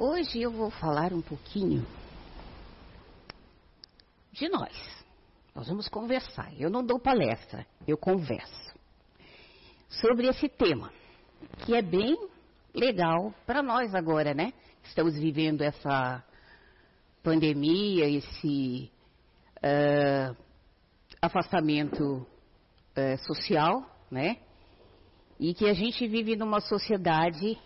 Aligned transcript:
Hoje 0.00 0.40
eu 0.40 0.52
vou 0.52 0.70
falar 0.70 1.12
um 1.12 1.20
pouquinho 1.20 1.84
de 4.30 4.48
nós. 4.48 4.72
Nós 5.52 5.66
vamos 5.66 5.88
conversar. 5.88 6.52
Eu 6.56 6.70
não 6.70 6.86
dou 6.86 7.00
palestra, 7.00 7.66
eu 7.84 7.98
converso 7.98 8.78
sobre 9.88 10.28
esse 10.28 10.48
tema, 10.48 10.92
que 11.66 11.74
é 11.74 11.82
bem 11.82 12.16
legal 12.72 13.34
para 13.44 13.60
nós 13.60 13.92
agora, 13.92 14.32
né? 14.32 14.52
Estamos 14.84 15.18
vivendo 15.18 15.62
essa 15.62 16.22
pandemia, 17.20 18.08
esse 18.08 18.92
uh, 19.56 20.36
afastamento 21.20 22.24
uh, 22.24 23.18
social, 23.26 23.84
né? 24.08 24.36
E 25.40 25.52
que 25.54 25.68
a 25.68 25.74
gente 25.74 26.06
vive 26.06 26.36
numa 26.36 26.60
sociedade 26.60 27.58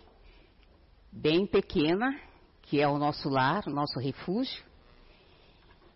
bem 1.13 1.45
pequena, 1.45 2.19
que 2.63 2.81
é 2.81 2.87
o 2.87 2.97
nosso 2.97 3.29
lar, 3.29 3.63
o 3.67 3.71
nosso 3.71 3.99
refúgio. 3.99 4.63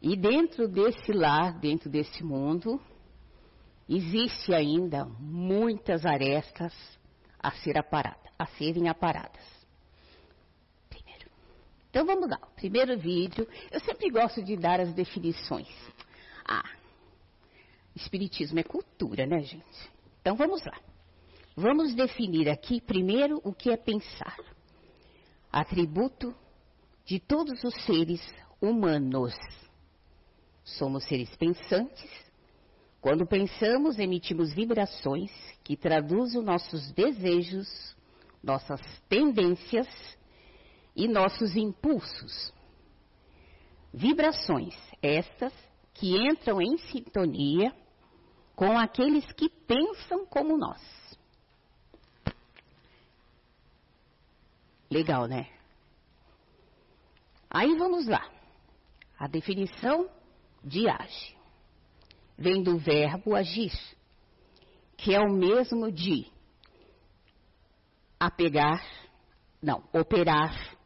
E 0.02 0.16
dentro 0.16 0.68
desse 0.68 1.12
lar, 1.12 1.60
dentro 1.60 1.90
desse 1.90 2.24
mundo, 2.24 2.80
existe 3.90 4.54
ainda 4.54 5.06
muitas 5.20 6.06
arestas 6.06 6.74
a, 7.40 7.52
ser 7.52 7.78
aparada, 7.78 8.30
a 8.38 8.46
serem 8.46 8.88
aparadas. 8.88 9.44
Primeiro. 10.88 11.26
Então 11.90 12.06
vamos 12.06 12.30
lá. 12.30 12.38
Primeiro 12.56 12.98
vídeo. 12.98 13.48
Eu 13.72 13.80
sempre 13.80 14.10
gosto 14.12 14.44
de 14.44 14.56
dar 14.56 14.80
as 14.80 14.94
definições. 14.94 15.68
Ah, 16.48 16.70
Espiritismo 17.96 18.60
é 18.60 18.64
cultura, 18.64 19.26
né, 19.26 19.40
gente? 19.40 19.92
Então 20.22 20.36
vamos 20.36 20.64
lá. 20.64 20.80
Vamos 21.56 21.96
definir 21.96 22.48
aqui 22.48 22.80
primeiro 22.80 23.42
o 23.44 23.52
que 23.52 23.72
é 23.72 23.76
pensar 23.76 24.38
atributo 25.60 26.36
de 27.04 27.20
todos 27.20 27.64
os 27.64 27.74
seres 27.84 28.22
humanos. 28.62 29.34
Somos 30.64 31.04
seres 31.06 31.36
pensantes. 31.36 32.10
Quando 33.02 33.26
pensamos, 33.26 33.98
emitimos 33.98 34.54
vibrações 34.54 35.32
que 35.64 35.76
traduzem 35.76 36.44
nossos 36.44 36.92
desejos, 36.92 37.96
nossas 38.44 38.82
tendências 39.10 39.88
e 40.96 41.08
nossos 41.08 41.56
impulsos. 41.56 42.54
Vibrações 43.94 44.76
estas 45.02 45.54
que 45.94 46.16
entram 46.18 46.62
em 46.62 46.78
sintonia 46.78 47.74
com 48.56 48.78
aqueles 48.78 49.26
que 49.32 49.50
pensam 49.50 50.26
como 50.28 50.58
nós. 50.58 51.07
Legal, 54.90 55.28
né? 55.28 55.50
Aí 57.50 57.76
vamos 57.78 58.08
lá. 58.08 58.30
A 59.18 59.28
definição 59.28 60.10
de 60.64 60.88
age 60.88 61.36
vem 62.38 62.62
do 62.62 62.78
verbo 62.78 63.36
agir, 63.36 63.74
que 64.96 65.14
é 65.14 65.20
o 65.20 65.32
mesmo 65.32 65.92
de 65.92 66.32
apegar, 68.20 68.84
não, 69.62 69.84
operar, 69.92 70.78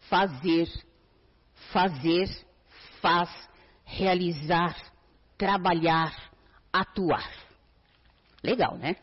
fazer, 0.00 0.68
fazer, 1.72 2.28
faz, 3.00 3.30
realizar, 3.84 4.74
trabalhar, 5.38 6.32
atuar. 6.72 7.30
Legal, 8.42 8.76
né? 8.76 8.96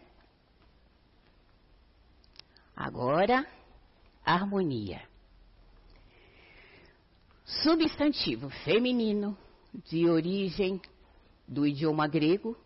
Agora 2.76 3.46
harmonia. 4.26 5.02
Substantivo 7.46 8.50
feminino 8.64 9.38
de 9.86 10.08
origem 10.10 10.82
do 11.48 11.68
idioma 11.68 12.08
grego 12.08 12.58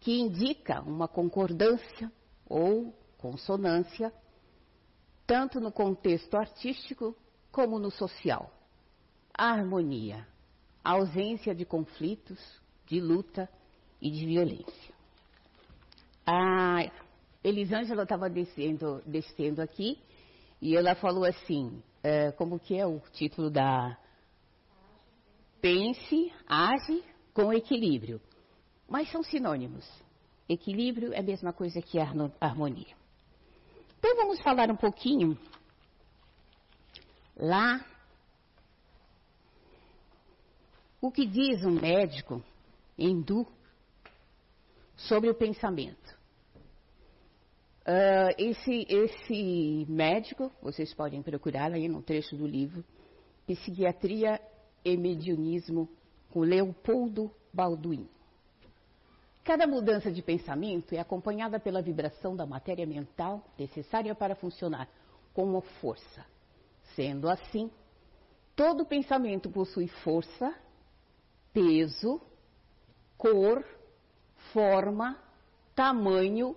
que 0.00 0.18
indica 0.18 0.80
uma 0.82 1.06
concordância 1.06 2.10
ou 2.48 2.94
consonância 3.18 4.12
tanto 5.26 5.60
no 5.60 5.72
contexto 5.72 6.36
artístico 6.36 7.14
como 7.50 7.78
no 7.78 7.90
social. 7.90 8.52
A 9.36 9.50
harmonia, 9.50 10.26
a 10.84 10.92
ausência 10.92 11.54
de 11.54 11.64
conflitos, 11.64 12.38
de 12.86 13.00
luta 13.00 13.50
e 14.00 14.10
de 14.10 14.24
violência. 14.24 14.94
A 16.24 16.90
Elisângela 17.42 18.04
estava 18.04 18.30
descendo, 18.30 19.02
descendo 19.04 19.60
aqui 19.60 19.98
e 20.60 20.76
ela 20.76 20.94
falou 20.94 21.24
assim, 21.24 21.82
é, 22.02 22.32
como 22.32 22.58
que 22.58 22.76
é 22.76 22.86
o 22.86 23.00
título 23.12 23.50
da... 23.50 23.96
Pense, 25.60 26.32
age 26.46 27.04
com 27.34 27.52
equilíbrio. 27.52 28.20
Mas 28.88 29.10
são 29.10 29.22
sinônimos. 29.22 29.86
Equilíbrio 30.48 31.12
é 31.12 31.18
a 31.18 31.22
mesma 31.22 31.52
coisa 31.52 31.82
que 31.82 31.98
harmonia. 31.98 32.94
Então 33.98 34.14
vamos 34.16 34.40
falar 34.40 34.70
um 34.70 34.76
pouquinho 34.76 35.36
lá 37.36 37.84
o 41.00 41.10
que 41.10 41.26
diz 41.26 41.64
um 41.64 41.72
médico 41.72 42.42
hindu 42.98 43.46
sobre 44.96 45.28
o 45.28 45.34
pensamento. 45.34 46.16
Uh, 47.86 48.34
esse, 48.36 48.84
esse 48.88 49.86
médico, 49.88 50.50
vocês 50.60 50.92
podem 50.92 51.22
procurar 51.22 51.70
aí 51.70 51.86
no 51.86 52.02
trecho 52.02 52.34
do 52.34 52.44
livro, 52.44 52.84
Psiquiatria 53.46 54.40
e 54.84 54.96
Mediunismo, 54.96 55.88
com 56.32 56.40
Leopoldo 56.40 57.30
Balduin. 57.54 58.08
Cada 59.44 59.68
mudança 59.68 60.10
de 60.10 60.20
pensamento 60.20 60.96
é 60.96 60.98
acompanhada 60.98 61.60
pela 61.60 61.80
vibração 61.80 62.34
da 62.34 62.44
matéria 62.44 62.84
mental 62.84 63.46
necessária 63.56 64.12
para 64.16 64.34
funcionar 64.34 64.88
como 65.32 65.60
força. 65.80 66.26
Sendo 66.96 67.28
assim, 67.28 67.70
todo 68.56 68.84
pensamento 68.84 69.48
possui 69.48 69.86
força, 69.86 70.52
peso, 71.52 72.20
cor, 73.16 73.64
forma, 74.52 75.16
tamanho 75.76 76.56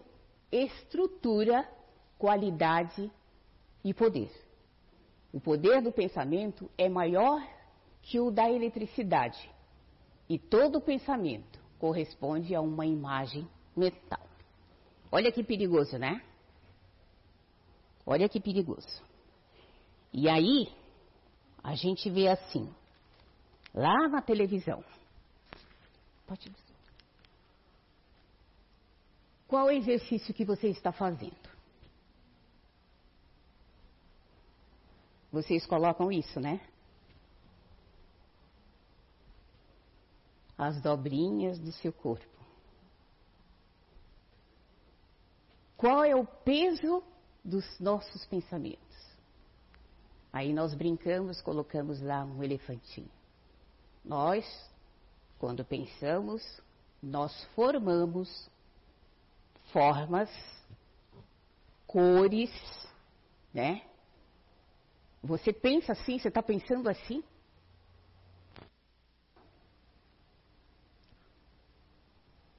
estrutura, 0.52 1.68
qualidade 2.18 3.12
e 3.84 3.94
poder. 3.94 4.32
O 5.32 5.40
poder 5.40 5.82
do 5.82 5.92
pensamento 5.92 6.70
é 6.78 6.90
maior 6.90 7.42
que 8.02 8.20
o 8.20 8.32
da 8.32 8.50
eletricidade. 8.50 9.50
E 10.28 10.38
todo 10.38 10.82
pensamento 10.82 11.60
corresponde 11.78 12.54
a 12.54 12.62
uma 12.62 12.86
imagem 12.86 13.48
mental. 13.76 14.26
Olha 15.12 15.32
que 15.32 15.44
perigoso, 15.44 15.98
né? 15.98 16.22
Olha 18.06 18.28
que 18.28 18.40
perigoso. 18.40 19.04
E 20.12 20.28
aí, 20.28 20.72
a 21.64 21.76
gente 21.76 22.10
vê 22.10 22.28
assim, 22.28 22.74
lá 23.74 24.08
na 24.08 24.22
televisão. 24.22 24.84
Pode. 26.26 26.52
Qual 29.50 29.68
é 29.68 29.74
o 29.74 29.76
exercício 29.76 30.32
que 30.32 30.46
você 30.46 30.68
está 30.68 30.92
fazendo? 30.92 31.50
Vocês 35.32 35.66
colocam 35.66 36.12
isso, 36.12 36.40
né? 36.40 36.62
As 40.56 40.80
dobrinhas 40.80 41.58
do 41.58 41.72
seu 41.72 41.92
corpo. 41.92 42.28
Qual 45.76 46.04
é 46.04 46.16
o 46.16 46.26
peso 46.26 47.02
dos 47.44 47.66
nossos 47.80 48.26
pensamentos? 48.28 49.18
Aí 50.32 50.54
nós 50.54 50.76
brincamos, 50.76 51.42
colocamos 51.42 52.00
lá 52.02 52.24
um 52.24 52.44
elefantinho. 52.44 53.10
Nós, 54.06 54.46
quando 55.40 55.66
pensamos, 55.66 56.62
nós 57.02 57.34
formamos 57.56 58.48
formas, 59.72 60.30
cores, 61.86 62.52
né? 63.54 63.84
Você 65.24 65.52
pensa 65.52 65.94
assim, 65.94 66.18
você 66.18 66.28
está 66.30 66.42
pensando 66.42 66.90
assim? 66.90 67.24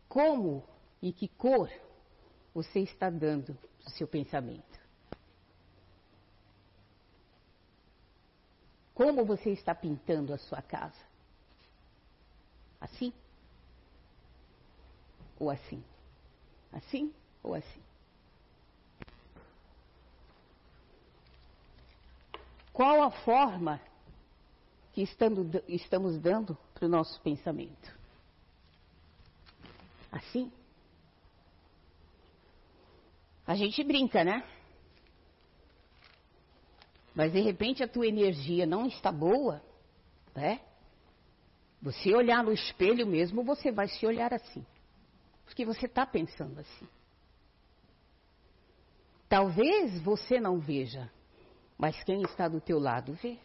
Como 0.09 0.65
e 1.01 1.13
que 1.13 1.29
cor 1.29 1.71
você 2.53 2.81
está 2.81 3.09
dando 3.09 3.57
o 3.87 3.91
seu 3.91 4.07
pensamento? 4.07 4.79
Como 8.93 9.25
você 9.25 9.51
está 9.51 9.75
pintando 9.75 10.35
a 10.35 10.39
sua 10.39 10.61
casa? 10.61 11.01
Assim? 12.81 13.15
Ou 15.39 15.49
assim? 15.49 15.83
Assim 16.73 17.13
ou 17.43 17.55
assim? 17.55 17.81
qual 22.81 23.03
a 23.03 23.11
forma 23.11 23.79
que 24.95 25.03
estamos 25.69 26.19
dando 26.19 26.57
para 26.73 26.87
o 26.87 26.89
nosso 26.89 27.21
pensamento? 27.21 27.95
Assim? 30.11 30.51
A 33.47 33.55
gente 33.55 33.85
brinca, 33.85 34.25
né? 34.25 34.43
Mas 37.15 37.35
de 37.35 37.41
repente 37.41 37.83
a 37.83 37.87
tua 37.87 38.07
energia 38.07 38.65
não 38.65 38.87
está 38.87 39.13
boa, 39.13 39.63
né? 40.35 40.63
Você 41.83 42.15
olhar 42.15 42.43
no 42.43 42.51
espelho 42.51 43.07
mesmo, 43.07 43.45
você 43.45 43.71
vai 43.71 43.89
se 43.89 44.07
olhar 44.07 44.33
assim. 44.33 44.65
Porque 45.51 45.65
você 45.65 45.87
está 45.87 46.07
pensando 46.07 46.61
assim. 46.61 46.89
Talvez 49.29 50.01
você 50.01 50.39
não 50.39 50.61
veja, 50.61 51.11
mas 51.77 52.01
quem 52.05 52.23
está 52.23 52.47
do 52.47 52.61
teu 52.61 52.79
lado 52.79 53.15
vê. 53.15 53.37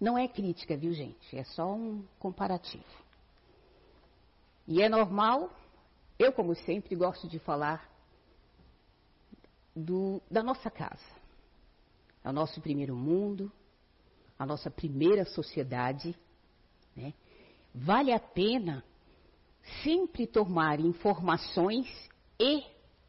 Não 0.00 0.16
é 0.16 0.26
crítica, 0.26 0.74
viu 0.74 0.94
gente? 0.94 1.36
É 1.36 1.44
só 1.44 1.70
um 1.70 2.02
comparativo. 2.18 2.82
E 4.66 4.80
é 4.80 4.88
normal, 4.88 5.50
eu 6.18 6.32
como 6.32 6.54
sempre 6.54 6.96
gosto 6.96 7.28
de 7.28 7.38
falar 7.38 7.86
do, 9.74 10.22
da 10.30 10.42
nossa 10.42 10.70
casa. 10.70 11.14
É 12.24 12.30
o 12.30 12.32
nosso 12.32 12.58
primeiro 12.62 12.96
mundo, 12.96 13.52
a 14.38 14.46
nossa 14.46 14.70
primeira 14.70 15.26
sociedade. 15.26 16.18
Né? 16.96 17.12
Vale 17.74 18.12
a 18.14 18.18
pena 18.18 18.82
sempre 19.82 20.26
tomar 20.26 20.80
informações 20.80 21.86
e 22.38 22.62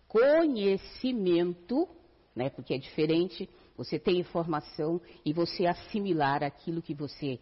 conhecimento, 0.07 1.87
né? 2.35 2.49
porque 2.49 2.73
é 2.73 2.77
diferente 2.77 3.49
você 3.75 3.99
ter 3.99 4.13
informação 4.13 4.99
e 5.23 5.31
você 5.33 5.67
assimilar 5.67 6.43
aquilo 6.43 6.81
que 6.81 6.93
você 6.93 7.39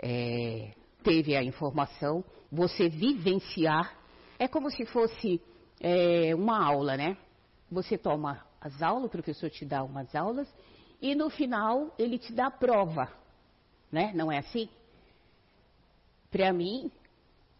é, 0.00 0.72
teve 1.02 1.36
a 1.36 1.42
informação, 1.42 2.24
você 2.50 2.88
vivenciar. 2.88 3.96
É 4.38 4.48
como 4.48 4.70
se 4.70 4.84
fosse 4.86 5.40
é, 5.80 6.34
uma 6.34 6.64
aula, 6.64 6.96
né? 6.96 7.16
Você 7.70 7.96
toma 7.96 8.44
as 8.60 8.82
aulas, 8.82 9.04
o 9.04 9.08
professor 9.08 9.50
te 9.50 9.64
dá 9.64 9.82
umas 9.82 10.14
aulas 10.14 10.52
e 11.00 11.14
no 11.14 11.30
final 11.30 11.94
ele 11.98 12.18
te 12.18 12.32
dá 12.32 12.46
a 12.46 12.50
prova, 12.50 13.08
né? 13.90 14.12
Não 14.14 14.32
é 14.32 14.38
assim? 14.38 14.68
Para 16.30 16.52
mim, 16.52 16.90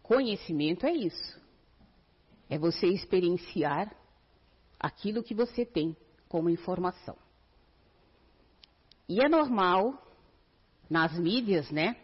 conhecimento 0.09 0.87
é 0.87 0.91
isso. 0.91 1.39
É 2.49 2.57
você 2.57 2.87
experienciar 2.87 3.95
aquilo 4.79 5.21
que 5.21 5.35
você 5.35 5.63
tem 5.63 5.95
como 6.27 6.49
informação. 6.49 7.15
E 9.07 9.23
é 9.23 9.29
normal, 9.29 10.03
nas 10.89 11.15
mídias, 11.19 11.69
né, 11.69 11.95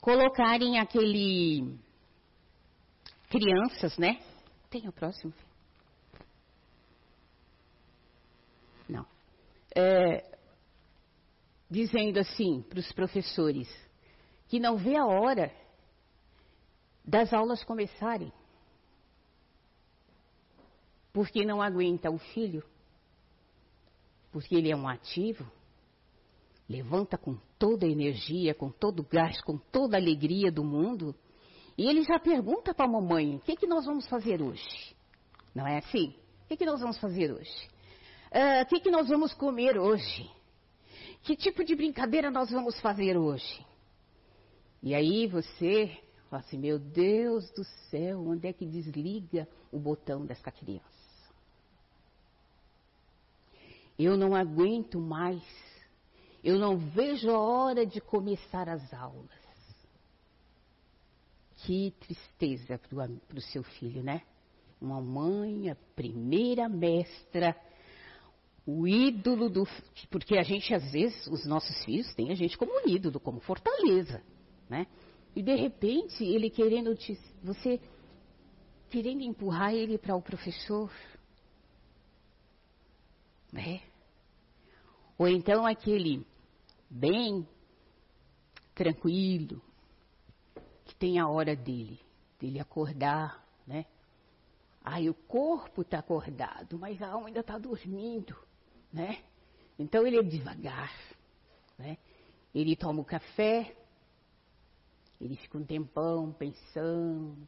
colocarem 0.00 0.78
aquele. 0.78 1.78
crianças, 3.28 3.98
né? 3.98 4.18
Tem 4.70 4.88
o 4.88 4.92
próximo? 4.92 5.34
Não. 8.88 9.06
É, 9.76 10.34
dizendo 11.70 12.18
assim 12.18 12.62
para 12.62 12.78
os 12.78 12.90
professores 12.92 13.68
que 14.48 14.58
não 14.58 14.78
vê 14.78 14.96
a 14.96 15.04
hora 15.04 15.61
das 17.04 17.32
aulas 17.32 17.62
começarem. 17.64 18.32
Porque 21.12 21.44
não 21.44 21.60
aguenta 21.60 22.10
o 22.10 22.18
filho, 22.18 22.64
porque 24.30 24.54
ele 24.54 24.70
é 24.70 24.76
um 24.76 24.88
ativo, 24.88 25.46
levanta 26.68 27.18
com 27.18 27.36
toda 27.58 27.84
a 27.84 27.88
energia, 27.88 28.54
com 28.54 28.70
todo 28.70 29.00
o 29.00 29.06
gás, 29.06 29.40
com 29.42 29.58
toda 29.58 29.96
a 29.96 30.00
alegria 30.00 30.50
do 30.50 30.64
mundo, 30.64 31.14
e 31.76 31.86
ele 31.86 32.02
já 32.02 32.18
pergunta 32.18 32.74
para 32.74 32.86
a 32.86 32.90
mamãe: 32.90 33.36
o 33.36 33.40
que, 33.40 33.56
que 33.56 33.66
nós 33.66 33.84
vamos 33.84 34.06
fazer 34.08 34.40
hoje? 34.40 34.96
Não 35.54 35.66
é 35.66 35.78
assim? 35.78 36.14
O 36.44 36.48
que, 36.48 36.56
que 36.56 36.66
nós 36.66 36.80
vamos 36.80 36.98
fazer 36.98 37.32
hoje? 37.32 37.68
Uh, 38.30 38.62
o 38.62 38.66
que, 38.66 38.80
que 38.80 38.90
nós 38.90 39.08
vamos 39.08 39.34
comer 39.34 39.78
hoje? 39.78 40.30
Que 41.22 41.36
tipo 41.36 41.62
de 41.64 41.74
brincadeira 41.74 42.30
nós 42.30 42.50
vamos 42.50 42.80
fazer 42.80 43.16
hoje? 43.16 43.64
E 44.82 44.94
aí 44.94 45.26
você 45.26 45.96
fala 46.32 46.42
assim: 46.42 46.58
meu 46.58 46.78
Deus 46.78 47.50
do 47.52 47.64
céu, 47.90 48.26
onde 48.26 48.48
é 48.48 48.52
que 48.52 48.66
desliga 48.66 49.48
o 49.70 49.78
botão 49.78 50.26
dessa 50.26 50.50
criança? 50.50 50.82
Eu 53.98 54.16
não 54.16 54.34
aguento 54.34 54.98
mais 54.98 55.42
eu 56.42 56.58
não 56.58 56.76
vejo 56.76 57.30
a 57.30 57.38
hora 57.38 57.86
de 57.86 58.00
começar 58.00 58.68
as 58.68 58.92
aulas. 58.92 59.30
Que 61.58 61.92
tristeza 62.00 62.80
para 63.28 63.38
o 63.38 63.40
seu 63.40 63.62
filho, 63.62 64.02
né? 64.02 64.22
Uma 64.80 65.00
mãe, 65.00 65.70
a 65.70 65.76
primeira 65.94 66.68
mestra, 66.68 67.56
o 68.66 68.88
ídolo 68.88 69.48
do. 69.48 69.64
Porque 70.10 70.36
a 70.36 70.42
gente, 70.42 70.74
às 70.74 70.90
vezes, 70.90 71.28
os 71.28 71.46
nossos 71.46 71.84
filhos 71.84 72.12
têm 72.14 72.32
a 72.32 72.34
gente 72.34 72.58
como 72.58 72.72
um 72.72 72.88
ídolo, 72.88 73.20
como 73.20 73.38
fortaleza, 73.38 74.20
né? 74.68 74.88
E 75.34 75.42
de 75.42 75.54
repente, 75.54 76.24
ele 76.24 76.50
querendo 76.50 76.94
te. 76.94 77.18
Você 77.42 77.80
querendo 78.90 79.22
empurrar 79.22 79.74
ele 79.74 79.96
para 79.96 80.14
o 80.14 80.22
professor. 80.22 80.92
Né? 83.50 83.82
Ou 85.18 85.28
então 85.28 85.66
aquele 85.66 86.26
bem 86.90 87.46
tranquilo, 88.74 89.62
que 90.84 90.94
tem 90.94 91.18
a 91.18 91.28
hora 91.28 91.54
dele, 91.54 92.00
dele 92.38 92.58
acordar, 92.58 93.42
né? 93.66 93.86
Ai, 94.84 95.08
o 95.08 95.14
corpo 95.14 95.82
está 95.82 96.00
acordado, 96.00 96.78
mas 96.78 97.00
a 97.00 97.08
alma 97.08 97.28
ainda 97.28 97.40
está 97.40 97.56
dormindo, 97.56 98.36
né? 98.92 99.22
Então 99.78 100.06
ele 100.06 100.18
é 100.18 100.22
devagar, 100.22 100.92
né? 101.78 101.98
Ele 102.54 102.74
toma 102.74 103.00
o 103.00 103.04
café, 103.04 103.74
ele 105.22 105.36
fica 105.36 105.56
um 105.56 105.64
tempão 105.64 106.32
pensando, 106.32 107.46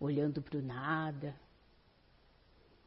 olhando 0.00 0.40
para 0.40 0.58
o 0.58 0.62
nada. 0.62 1.38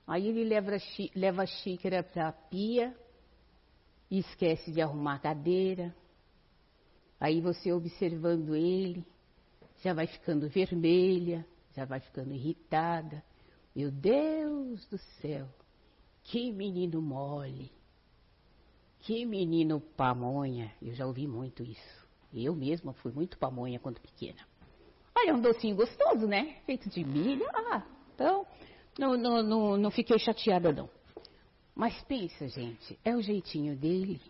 Aí 0.07 0.28
ele 0.28 0.44
leva, 0.44 1.44
a 1.44 1.45
xícara 1.45 2.01
para 2.01 2.30
a 2.30 2.31
pia 2.31 2.98
e 4.10 4.18
esquece 4.18 4.72
de 4.72 4.82
arrumar 4.82 5.15
a 5.15 5.20
cadeira. 5.20 5.96
Aí 7.20 7.39
você 7.39 7.72
observando 7.72 8.56
ele, 8.56 9.06
já 9.84 9.94
vai 9.94 10.08
ficando 10.08 10.50
vermelha, 10.50 11.46
já 11.75 11.86
vai 11.86 12.00
ficando 12.00 12.34
irritada. 12.34 13.24
Meu 13.75 13.91
Deus 13.91 14.84
do 14.88 14.98
céu, 15.22 15.48
que 16.24 16.51
menino 16.51 17.03
mole, 17.03 17.72
que 19.01 19.24
menino 19.27 19.79
pamonha. 19.79 20.74
Eu 20.82 20.96
já 20.96 21.06
ouvi 21.06 21.27
muito 21.27 21.62
isso. 21.62 22.06
Eu 22.34 22.55
mesma 22.55 22.93
fui 22.93 23.12
muito 23.12 23.38
pamonha 23.38 23.79
quando 23.79 24.00
pequena. 24.00 24.39
Olha, 25.17 25.31
é 25.31 25.34
um 25.34 25.41
docinho 25.41 25.75
gostoso, 25.75 26.27
né? 26.27 26.57
Feito 26.65 26.89
de 26.89 27.03
milho. 27.03 27.46
Ah, 27.53 27.84
então, 28.13 28.46
não, 29.00 29.17
não, 29.17 29.43
não, 29.43 29.77
não 29.77 29.91
fiquei 29.91 30.19
chateada 30.19 30.72
não. 30.72 30.89
Mas 31.75 32.00
pensa, 32.03 32.48
gente, 32.48 32.98
é 33.05 33.15
o 33.15 33.22
jeitinho 33.22 33.75
dele, 33.75 34.22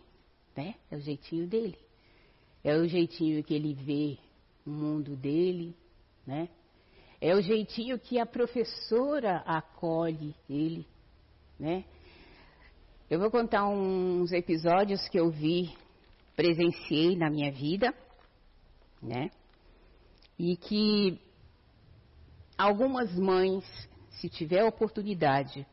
né? 0.56 0.74
É 0.90 0.96
o 0.96 1.00
jeitinho 1.00 1.46
dele. 1.46 1.78
É 2.62 2.76
o 2.76 2.86
jeitinho 2.86 3.42
que 3.42 3.54
ele 3.54 3.74
vê 3.74 4.18
o 4.66 4.70
mundo 4.70 5.16
dele, 5.16 5.74
né? 6.26 6.48
É 7.20 7.34
o 7.34 7.40
jeitinho 7.40 7.98
que 7.98 8.18
a 8.18 8.26
professora 8.26 9.38
acolhe 9.46 10.34
ele, 10.48 10.86
né? 11.58 11.84
Eu 13.10 13.18
vou 13.18 13.30
contar 13.30 13.66
uns 13.66 14.30
episódios 14.32 15.08
que 15.08 15.18
eu 15.18 15.30
vi, 15.30 15.74
presenciei 16.38 17.16
na 17.16 17.28
minha 17.28 17.50
vida, 17.50 17.92
né? 19.02 19.28
E 20.38 20.56
que 20.56 21.20
algumas 22.56 23.12
mães, 23.18 23.64
se 24.08 24.28
tiver 24.28 24.62
oportunidade, 24.62 25.66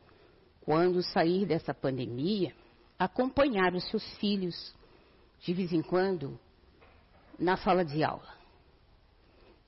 quando 0.62 1.04
sair 1.04 1.46
dessa 1.46 1.72
pandemia, 1.72 2.52
acompanhar 2.98 3.74
os 3.74 3.88
seus 3.88 4.04
filhos, 4.16 4.74
de 5.38 5.54
vez 5.54 5.72
em 5.72 5.82
quando, 5.82 6.36
na 7.38 7.56
sala 7.56 7.84
de 7.84 8.02
aula. 8.02 8.34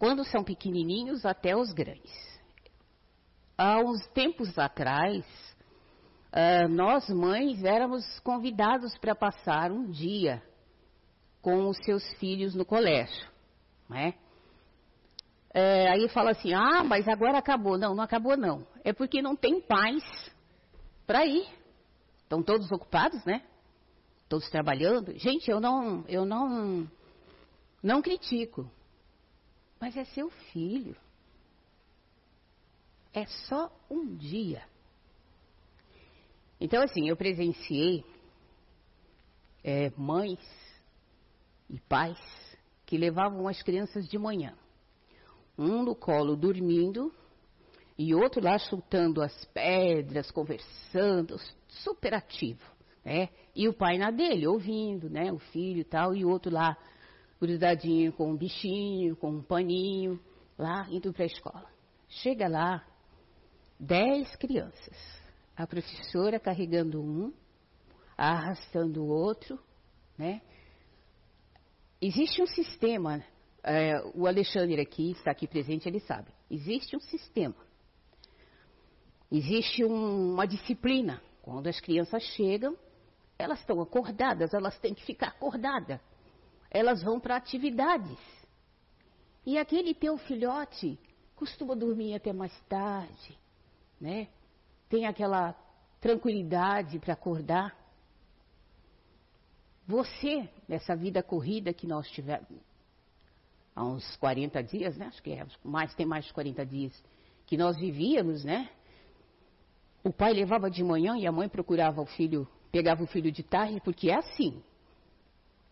Quando 0.01 0.25
são 0.25 0.43
pequenininhos, 0.43 1.25
até 1.25 1.57
os 1.57 1.73
grandes. 1.73 2.41
Há 3.57 3.79
uns 3.79 4.05
tempos 4.09 4.59
atrás, 4.59 5.25
uh, 6.33 6.69
nós 6.69 7.09
mães 7.09 7.63
éramos 7.63 8.19
convidados 8.19 8.99
para 8.99 9.15
passar 9.15 9.71
um 9.71 9.89
dia 9.89 10.43
com 11.49 11.67
os 11.67 11.79
seus 11.79 12.07
filhos 12.17 12.55
no 12.55 12.63
colégio, 12.63 13.27
né? 13.89 14.13
É, 15.49 15.89
aí 15.91 16.07
fala 16.11 16.33
assim, 16.33 16.53
ah, 16.53 16.85
mas 16.85 17.09
agora 17.09 17.39
acabou. 17.39 17.79
Não, 17.79 17.95
não 17.95 18.05
acabou 18.05 18.37
não. 18.37 18.67
É 18.85 18.93
porque 18.93 19.23
não 19.23 19.35
tem 19.35 19.59
paz 19.63 20.05
para 21.07 21.25
ir. 21.25 21.49
Estão 22.19 22.43
todos 22.43 22.71
ocupados, 22.71 23.25
né? 23.25 23.43
Todos 24.29 24.51
trabalhando. 24.51 25.19
Gente, 25.19 25.51
eu 25.51 25.59
não, 25.59 26.05
eu 26.07 26.27
não, 26.27 26.87
não 27.83 28.03
critico. 28.03 28.71
Mas 29.81 29.97
é 29.97 30.05
seu 30.05 30.29
filho. 30.53 30.95
É 33.15 33.25
só 33.25 33.73
um 33.91 34.15
dia. 34.17 34.63
Então, 36.61 36.83
assim, 36.83 37.09
eu 37.09 37.17
presenciei 37.17 38.05
é, 39.65 39.91
mães 39.97 40.39
e 41.69 41.79
pais 41.81 42.19
que 42.87 42.97
levavam 42.97 43.47
as 43.47 43.63
crianças 43.63 44.09
de 44.09 44.19
manhã. 44.19 44.55
Um 45.57 45.83
no 45.83 45.95
colo 45.95 46.37
dormindo 46.37 47.13
e 47.99 48.15
outro 48.15 48.43
lá 48.43 48.57
chutando 48.59 49.21
as 49.21 49.45
pedras, 49.47 50.31
conversando, 50.31 51.37
super 51.67 52.15
ativo, 52.15 52.63
né? 53.05 53.29
E 53.55 53.69
o 53.69 53.75
pai 53.75 53.99
na 53.99 54.11
dele, 54.11 54.47
ouvindo, 54.47 55.11
né? 55.11 55.33
O 55.33 55.39
filho 55.39 55.81
e 55.81 55.85
tal, 55.85 56.15
e 56.15 56.25
o 56.25 56.29
outro 56.29 56.53
lá 56.53 56.77
grudadinho 57.41 58.13
com 58.13 58.31
um 58.31 58.37
bichinho, 58.37 59.17
com 59.17 59.31
um 59.31 59.43
paninho, 59.43 60.21
lá 60.57 60.87
indo 60.91 61.13
para 61.13 61.25
a 61.25 61.27
escola. 61.27 61.67
Chega 62.09 62.49
lá, 62.49 62.85
dez 63.79 64.35
crianças. 64.37 64.97
A 65.57 65.67
professora 65.67 66.39
carregando 66.39 67.03
um, 67.03 67.33
arrastando 68.17 69.03
o 69.03 69.09
outro, 69.09 69.59
né? 70.17 70.41
Existe 72.01 72.41
um 72.41 72.47
sistema, 72.47 73.25
é, 73.63 74.01
o 74.15 74.27
Alexandre 74.27 74.81
aqui, 74.81 75.11
está 75.13 75.33
aqui 75.33 75.49
presente, 75.49 75.89
ele 75.89 76.01
sabe. 76.01 76.31
Existe 76.51 76.97
um 76.97 77.01
sistema. 77.01 77.57
Existe 79.31 79.85
um, 79.85 80.35
uma 80.35 80.47
disciplina. 80.47 81.21
Quando 81.43 81.67
as 81.67 81.81
crianças 81.81 82.23
chegam, 82.23 82.77
elas 83.39 83.61
estão 83.61 83.81
acordadas, 83.81 84.55
elas 84.55 84.79
têm 84.79 84.95
que 84.95 85.05
ficar 85.05 85.29
acordadas. 85.29 86.01
Elas 86.71 87.03
vão 87.03 87.19
para 87.19 87.37
atividades. 87.37 88.19
E 89.45 89.59
aquele 89.59 89.95
teu 89.95 90.19
filhote 90.19 90.99
costuma 91.35 91.75
dormir 91.75 92.15
até 92.15 92.33
mais 92.33 92.53
tarde, 92.69 93.39
né? 94.01 94.29
Tem 94.89 95.07
aquela 95.07 95.53
tranquilidade 96.01 96.99
para 96.99 97.15
acordar. 97.15 97.77
Você, 99.87 100.49
nessa 100.69 100.95
vida 100.95 101.23
corrida 101.23 101.73
que 101.73 101.87
nós 101.87 102.09
tivemos, 102.11 102.61
há 103.75 103.85
uns 103.85 104.17
40 104.17 104.63
dias, 104.63 104.97
né? 104.97 105.07
Acho 105.07 105.23
que 105.23 105.31
é, 105.31 105.47
mais, 105.65 105.95
tem 105.95 106.05
mais 106.05 106.27
de 106.27 106.33
40 106.33 106.67
dias, 106.67 107.05
que 107.47 107.57
nós 107.57 107.77
vivíamos, 107.79 108.45
né? 108.45 108.69
O 110.05 110.13
pai 110.13 110.33
levava 110.33 110.71
de 110.71 110.83
manhã 110.85 111.17
e 111.17 111.27
a 111.27 111.33
mãe 111.33 111.49
procurava 111.49 112.01
o 112.01 112.07
filho, 112.07 112.47
pegava 112.71 113.03
o 113.03 113.07
filho 113.07 113.33
de 113.33 113.43
tarde, 113.43 113.81
porque 113.81 114.11
é 114.11 114.17
assim. 114.17 114.63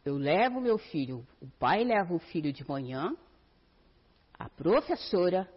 Eu 0.05 0.17
levo 0.17 0.61
meu 0.61 0.79
filho, 0.79 1.27
o 1.41 1.49
pai 1.59 1.85
leva 1.85 2.15
o 2.15 2.19
filho 2.19 2.53
de 2.53 2.67
manhã, 2.69 3.15
a 4.39 4.49
professora 4.49 5.49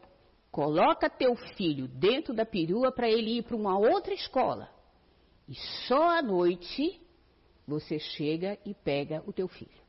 coloca 0.51 1.09
teu 1.09 1.35
filho 1.55 1.87
dentro 1.87 2.33
da 2.33 2.45
perua 2.45 2.91
para 2.91 3.07
ele 3.07 3.37
ir 3.37 3.43
para 3.43 3.55
uma 3.55 3.77
outra 3.77 4.13
escola. 4.13 4.69
E 5.47 5.55
só 5.87 6.17
à 6.17 6.21
noite 6.21 6.99
você 7.69 7.99
chega 7.99 8.57
e 8.65 8.73
pega 8.73 9.23
o 9.25 9.31
teu 9.31 9.47
filho. 9.47 9.81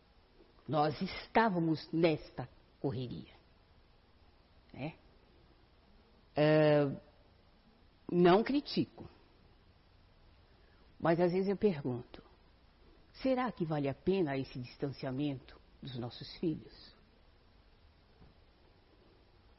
Nós 0.69 1.01
estávamos 1.01 1.91
nesta 1.93 2.49
correria. 2.79 3.35
Né? 4.73 4.95
Uh, 6.37 7.01
não 8.13 8.45
critico. 8.45 9.09
Mas 10.99 11.19
às 11.19 11.33
vezes 11.33 11.49
eu 11.49 11.57
pergunto: 11.57 12.23
será 13.15 13.51
que 13.51 13.65
vale 13.65 13.89
a 13.89 13.95
pena 13.95 14.37
esse 14.37 14.59
distanciamento 14.61 15.59
dos 15.83 15.99
nossos 15.99 16.37
filhos? 16.37 16.95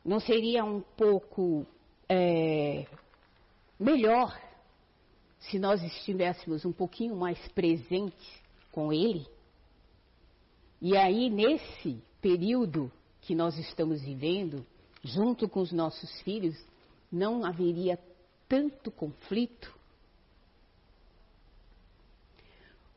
Não 0.05 0.19
seria 0.19 0.63
um 0.63 0.81
pouco 0.81 1.65
é, 2.07 2.87
melhor 3.79 4.39
se 5.41 5.57
nós 5.57 5.81
estivéssemos 5.81 6.65
um 6.65 6.71
pouquinho 6.71 7.15
mais 7.15 7.39
presentes 7.49 8.41
com 8.71 8.93
Ele? 8.93 9.25
E 10.79 10.95
aí, 10.95 11.29
nesse 11.29 12.01
período 12.21 12.91
que 13.21 13.35
nós 13.35 13.57
estamos 13.57 14.01
vivendo, 14.01 14.65
junto 15.03 15.49
com 15.49 15.61
os 15.61 15.71
nossos 15.71 16.21
filhos, 16.21 16.55
não 17.11 17.43
haveria 17.43 17.99
tanto 18.47 18.91
conflito? 18.91 19.73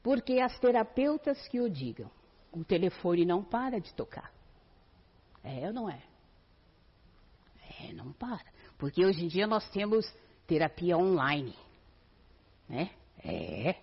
Porque 0.02 0.38
as 0.40 0.58
terapeutas 0.58 1.48
que 1.48 1.60
o 1.60 1.68
digam, 1.68 2.10
o 2.52 2.62
telefone 2.62 3.24
não 3.24 3.42
para 3.42 3.80
de 3.80 3.92
tocar. 3.94 4.32
É 5.42 5.66
ou 5.66 5.72
não 5.72 5.88
é? 5.88 6.02
É, 7.80 7.92
não 7.92 8.12
para. 8.12 8.44
Porque 8.78 9.04
hoje 9.04 9.24
em 9.24 9.28
dia 9.28 9.46
nós 9.46 9.68
temos 9.70 10.06
terapia 10.46 10.96
online 10.96 11.54
né? 12.74 12.90
É. 13.24 13.80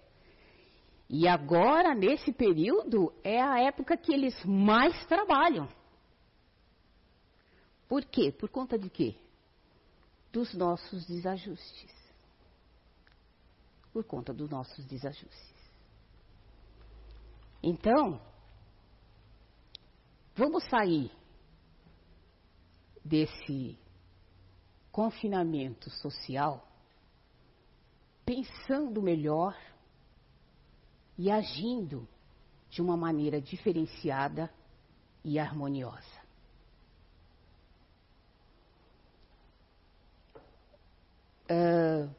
E 1.09 1.27
agora, 1.27 1.95
nesse 1.95 2.31
período, 2.31 3.13
é 3.23 3.41
a 3.41 3.59
época 3.59 3.97
que 3.97 4.13
eles 4.13 4.35
mais 4.45 5.05
trabalham. 5.07 5.67
Por 7.87 8.05
quê? 8.05 8.31
Por 8.31 8.49
conta 8.49 8.77
de 8.77 8.89
quê? 8.89 9.15
Dos 10.31 10.53
nossos 10.53 11.05
desajustes. 11.07 11.91
Por 13.91 14.05
conta 14.05 14.33
dos 14.33 14.49
nossos 14.49 14.85
desajustes. 14.85 15.51
Então, 17.63 18.21
vamos 20.35 20.63
sair 20.69 21.11
desse 23.03 23.77
confinamento 24.91 25.89
social 25.89 26.70
pensando 28.25 29.01
melhor 29.01 29.57
e 31.17 31.29
agindo 31.29 32.07
de 32.69 32.81
uma 32.81 32.95
maneira 32.95 33.41
diferenciada 33.41 34.51
e 35.23 35.37
harmoniosa. 35.37 36.21
Uh, 41.49 42.09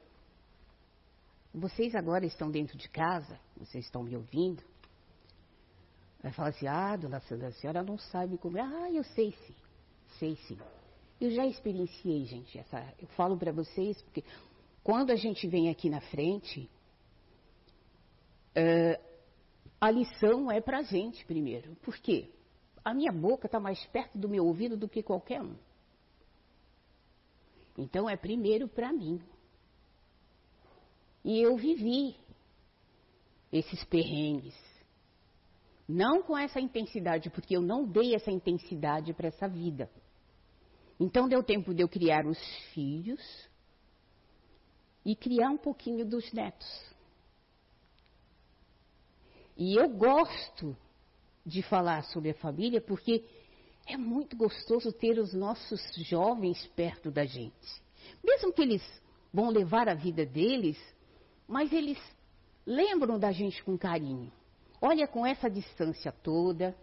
vocês 1.55 1.95
agora 1.95 2.27
estão 2.27 2.51
dentro 2.51 2.77
de 2.77 2.89
casa, 2.89 3.39
vocês 3.57 3.85
estão 3.85 4.03
me 4.03 4.17
ouvindo. 4.17 4.63
Vai 6.23 6.33
falar 6.33 6.51
assim, 6.51 6.67
ah, 6.67 6.97
dona 6.97 7.21
Sandra, 7.21 7.49
a 7.49 7.53
senhora 7.53 7.83
não 7.83 7.99
sabe 7.99 8.39
como. 8.39 8.59
Ah, 8.59 8.91
eu 8.91 9.03
sei 9.03 9.33
sim, 9.33 9.55
sei 10.19 10.37
sim. 10.37 10.59
Eu 11.21 11.31
já 11.31 11.47
experienciei, 11.47 12.25
gente, 12.25 12.59
essa, 12.59 12.95
eu 13.01 13.09
falo 13.09 13.37
para 13.37 13.53
vocês, 13.53 14.01
porque 14.03 14.25
quando 14.83 15.11
a 15.11 15.17
gente 15.17 15.47
vem 15.47 15.69
aqui 15.71 15.89
na 15.89 16.01
frente, 16.01 16.69
a 19.81 19.91
lição 19.91 20.51
é 20.51 20.61
para 20.61 20.79
a 20.79 20.83
gente 20.83 21.25
primeiro. 21.25 21.75
Por 21.77 21.97
quê? 21.99 22.31
A 22.85 22.93
minha 22.93 23.13
boca 23.13 23.47
está 23.47 23.61
mais 23.61 23.85
perto 23.87 24.19
do 24.19 24.29
meu 24.29 24.45
ouvido 24.45 24.77
do 24.77 24.89
que 24.89 25.03
qualquer 25.03 25.41
um. 25.41 25.57
Então 27.79 28.09
é 28.09 28.17
primeiro 28.17 28.69
para 28.69 28.93
mim. 28.93 29.21
E 31.25 31.41
eu 31.41 31.57
vivi 31.57 32.17
esses 33.53 33.85
perrengues. 33.85 34.55
Não 35.89 36.23
com 36.23 36.37
essa 36.37 36.61
intensidade, 36.61 37.31
porque 37.31 37.57
eu 37.57 37.63
não 37.63 37.85
dei 37.85 38.15
essa 38.15 38.31
intensidade 38.31 39.13
para 39.15 39.29
essa 39.29 39.49
vida. 39.49 39.91
Então 40.99 41.29
deu 41.29 41.43
tempo 41.43 41.73
de 41.73 41.83
eu 41.83 41.89
criar 41.89 42.27
os 42.27 42.39
filhos, 42.73 43.21
e 45.05 45.17
criar 45.17 45.51
um 45.51 45.57
pouquinho 45.57 46.05
dos 46.05 46.33
netos. 46.33 46.93
E 49.57 49.77
eu 49.79 49.89
gosto 49.89 50.77
de 51.45 51.63
falar 51.63 52.05
sobre 52.05 52.31
a 52.31 52.35
família 52.35 52.81
porque 52.81 53.25
é 53.87 53.97
muito 53.97 54.37
gostoso 54.37 54.93
ter 54.93 55.19
os 55.19 55.35
nossos 55.35 55.81
jovens 55.97 56.67
perto 56.69 57.11
da 57.11 57.25
gente. 57.25 57.83
Mesmo 58.23 58.53
que 58.53 58.63
eles 58.63 58.83
vão 59.33 59.51
levar 59.51 59.89
a 59.89 59.95
vida 59.95 60.25
deles, 60.25 60.79
mas 61.49 61.73
eles 61.73 61.99
lembram 62.65 63.19
da 63.19 63.33
gente 63.33 63.63
com 63.65 63.77
carinho. 63.77 64.33
Olha, 64.81 65.07
com 65.07 65.27
essa 65.27 65.49
distância 65.51 66.13
toda, 66.13 66.77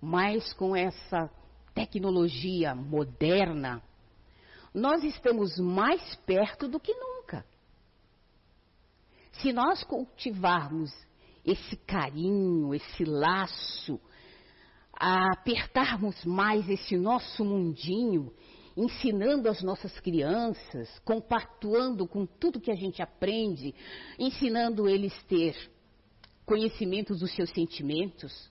mais 0.00 0.52
com 0.52 0.76
essa 0.76 1.30
tecnologia 1.74 2.74
moderna, 2.74 3.82
nós 4.72 5.02
estamos 5.04 5.58
mais 5.58 6.14
perto 6.26 6.68
do 6.68 6.78
que 6.78 6.92
nunca. 6.92 7.15
Se 9.40 9.52
nós 9.52 9.82
cultivarmos 9.84 10.90
esse 11.44 11.76
carinho, 11.76 12.74
esse 12.74 13.04
laço, 13.04 14.00
apertarmos 14.92 16.24
mais 16.24 16.68
esse 16.68 16.96
nosso 16.96 17.44
mundinho 17.44 18.32
ensinando 18.76 19.48
as 19.48 19.62
nossas 19.62 19.98
crianças, 20.00 20.98
compactuando 20.98 22.06
com 22.06 22.26
tudo 22.26 22.60
que 22.60 22.70
a 22.70 22.76
gente 22.76 23.00
aprende, 23.00 23.74
ensinando 24.18 24.86
eles 24.86 25.14
ter 25.24 25.56
conhecimentos 26.44 27.20
dos 27.20 27.34
seus 27.34 27.50
sentimentos, 27.50 28.50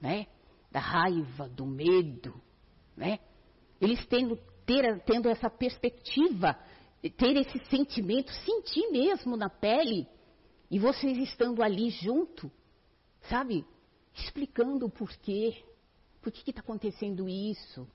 né? 0.00 0.26
Da 0.70 0.78
raiva, 0.78 1.48
do 1.48 1.66
medo, 1.66 2.40
né? 2.96 3.18
Eles 3.80 4.06
tendo, 4.06 4.38
ter, 4.64 5.02
tendo 5.04 5.28
essa 5.28 5.50
perspectiva, 5.50 6.56
ter 7.08 7.36
esse 7.36 7.58
sentimento, 7.66 8.32
sentir 8.32 8.90
mesmo 8.90 9.36
na 9.36 9.48
pele, 9.48 10.06
e 10.70 10.78
vocês 10.78 11.16
estando 11.18 11.62
ali 11.62 11.90
junto, 11.90 12.50
sabe? 13.28 13.64
Explicando 14.14 14.86
o 14.86 14.90
porquê, 14.90 15.64
por 16.20 16.30
que 16.30 16.50
está 16.50 16.60
acontecendo 16.60 17.28
isso, 17.28 17.88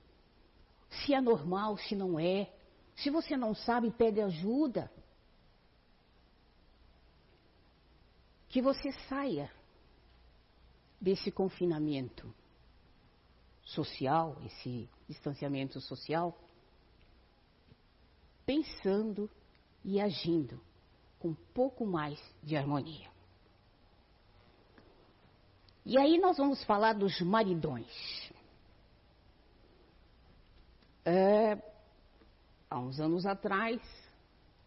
se 0.90 1.14
é 1.14 1.20
normal, 1.20 1.76
se 1.76 1.94
não 1.94 2.18
é. 2.18 2.52
Se 2.96 3.10
você 3.10 3.36
não 3.36 3.54
sabe, 3.54 3.90
pede 3.90 4.20
ajuda. 4.20 4.90
Que 8.48 8.62
você 8.62 8.92
saia 9.08 9.50
desse 11.00 11.30
confinamento 11.30 12.32
social, 13.62 14.40
esse 14.46 14.88
distanciamento 15.08 15.80
social, 15.80 16.38
pensando 18.46 19.28
e 19.84 20.00
agindo 20.00 20.60
com 21.18 21.28
um 21.28 21.36
pouco 21.52 21.84
mais 21.84 22.18
de 22.42 22.56
harmonia. 22.56 23.10
E 25.84 25.98
aí 25.98 26.18
nós 26.18 26.36
vamos 26.36 26.62
falar 26.64 26.94
dos 26.94 27.20
maridões. 27.20 28.32
É, 31.04 31.56
há 32.68 32.78
uns 32.78 32.98
anos 32.98 33.26
atrás, 33.26 33.80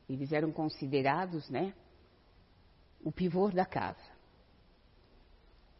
eles 0.07 0.31
eram 0.31 0.51
considerados, 0.51 1.49
né, 1.49 1.73
o 3.03 3.11
pivô 3.11 3.49
da 3.49 3.65
casa. 3.65 4.19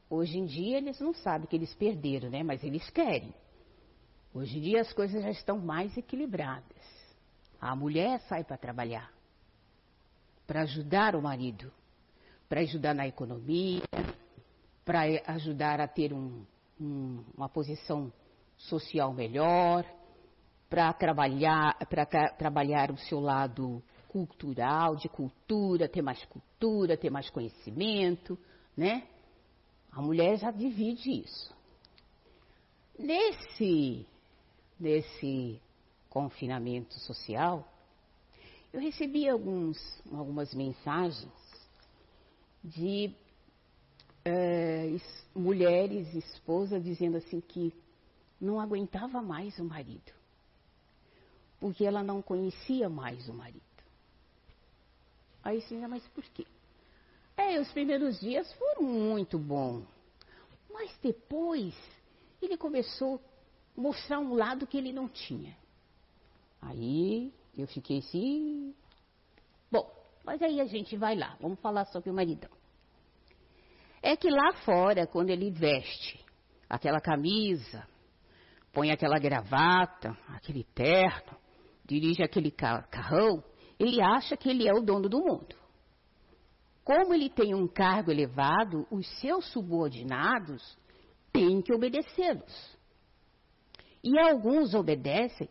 Hoje 0.09 0.37
em 0.37 0.45
dia 0.45 0.77
eles 0.77 0.99
não 0.99 1.13
sabem 1.13 1.47
que 1.47 1.55
eles 1.55 1.73
perderam, 1.73 2.29
né, 2.29 2.43
mas 2.43 2.63
eles 2.63 2.89
querem. 2.89 3.33
Hoje 4.33 4.57
em 4.57 4.61
dia 4.61 4.81
as 4.81 4.91
coisas 4.91 5.23
já 5.23 5.29
estão 5.29 5.57
mais 5.57 5.95
equilibradas. 5.97 6.98
A 7.61 7.75
mulher 7.75 8.19
sai 8.21 8.43
para 8.43 8.57
trabalhar, 8.57 9.11
para 10.47 10.61
ajudar 10.61 11.15
o 11.15 11.21
marido, 11.21 11.71
para 12.47 12.61
ajudar 12.61 12.95
na 12.95 13.07
economia, 13.07 13.83
para 14.85 15.01
ajudar 15.33 15.81
a 15.81 15.87
ter 15.87 16.13
um, 16.13 16.45
um, 16.79 17.23
uma 17.35 17.49
posição 17.49 18.11
social 18.57 19.13
melhor, 19.13 19.85
para 20.69 20.93
trabalhar, 20.93 21.77
para 21.89 22.05
trabalhar 22.37 22.91
o 22.91 22.97
seu 22.97 23.19
lado 23.19 23.83
cultural, 24.07 24.95
de 24.95 25.09
cultura, 25.09 25.87
ter 25.87 26.01
mais 26.01 26.23
cultura, 26.25 26.97
ter 26.97 27.09
mais 27.09 27.29
conhecimento, 27.29 28.37
né? 28.75 29.07
A 29.91 30.01
mulher 30.01 30.37
já 30.37 30.51
divide 30.51 31.21
isso. 31.21 31.53
Nesse, 32.97 34.05
nesse 34.79 35.61
confinamento 36.09 36.99
social, 36.99 37.67
eu 38.73 38.79
recebi 38.79 39.27
alguns, 39.27 39.77
algumas 40.11 40.53
mensagens 40.53 41.31
de 42.63 43.13
é, 44.25 44.95
mulheres, 45.35 46.13
esposas, 46.13 46.83
dizendo 46.83 47.17
assim 47.17 47.41
que 47.41 47.73
não 48.39 48.59
aguentava 48.59 49.21
mais 49.21 49.57
o 49.59 49.63
marido 49.63 50.19
porque 51.59 51.85
ela 51.85 52.01
não 52.01 52.21
conhecia 52.21 52.89
mais 52.89 53.27
o 53.27 53.33
marido. 53.33 53.61
Aí 55.43 55.61
sim, 55.61 55.85
mas 55.87 56.05
por 56.09 56.23
quê? 56.23 56.45
É, 57.35 57.59
os 57.59 57.71
primeiros 57.71 58.19
dias 58.19 58.51
foram 58.53 58.83
muito 58.83 59.37
bons, 59.37 59.85
mas 60.69 60.91
depois 61.01 61.73
ele 62.41 62.57
começou 62.57 63.21
a 63.77 63.81
mostrar 63.81 64.19
um 64.19 64.33
lado 64.33 64.67
que 64.67 64.77
ele 64.77 64.91
não 64.91 65.07
tinha. 65.07 65.57
Aí 66.61 67.33
eu 67.57 67.67
fiquei 67.67 67.99
assim, 67.99 68.73
bom, 69.71 69.89
mas 70.23 70.41
aí 70.41 70.59
a 70.59 70.65
gente 70.65 70.95
vai 70.97 71.15
lá, 71.15 71.37
vamos 71.39 71.59
falar 71.59 71.85
sobre 71.85 72.09
o 72.09 72.13
maridão. 72.13 72.51
É 74.01 74.15
que 74.15 74.29
lá 74.29 74.53
fora, 74.63 75.05
quando 75.07 75.29
ele 75.29 75.51
veste 75.51 76.23
aquela 76.69 77.01
camisa, 77.01 77.85
põe 78.71 78.91
aquela 78.91 79.19
gravata, 79.19 80.17
aquele 80.29 80.63
terno, 80.63 81.37
dirige 81.85 82.23
aquele 82.23 82.51
carrão, 82.51 83.43
ele 83.79 84.01
acha 84.01 84.37
que 84.37 84.49
ele 84.49 84.67
é 84.67 84.73
o 84.73 84.81
dono 84.81 85.09
do 85.09 85.19
mundo. 85.19 85.55
Como 86.83 87.13
ele 87.13 87.29
tem 87.29 87.53
um 87.53 87.67
cargo 87.67 88.11
elevado, 88.11 88.87
os 88.89 89.07
seus 89.19 89.45
subordinados 89.51 90.77
têm 91.31 91.61
que 91.61 91.73
obedecê-los. 91.73 92.77
E 94.03 94.17
alguns 94.17 94.73
obedecem 94.73 95.49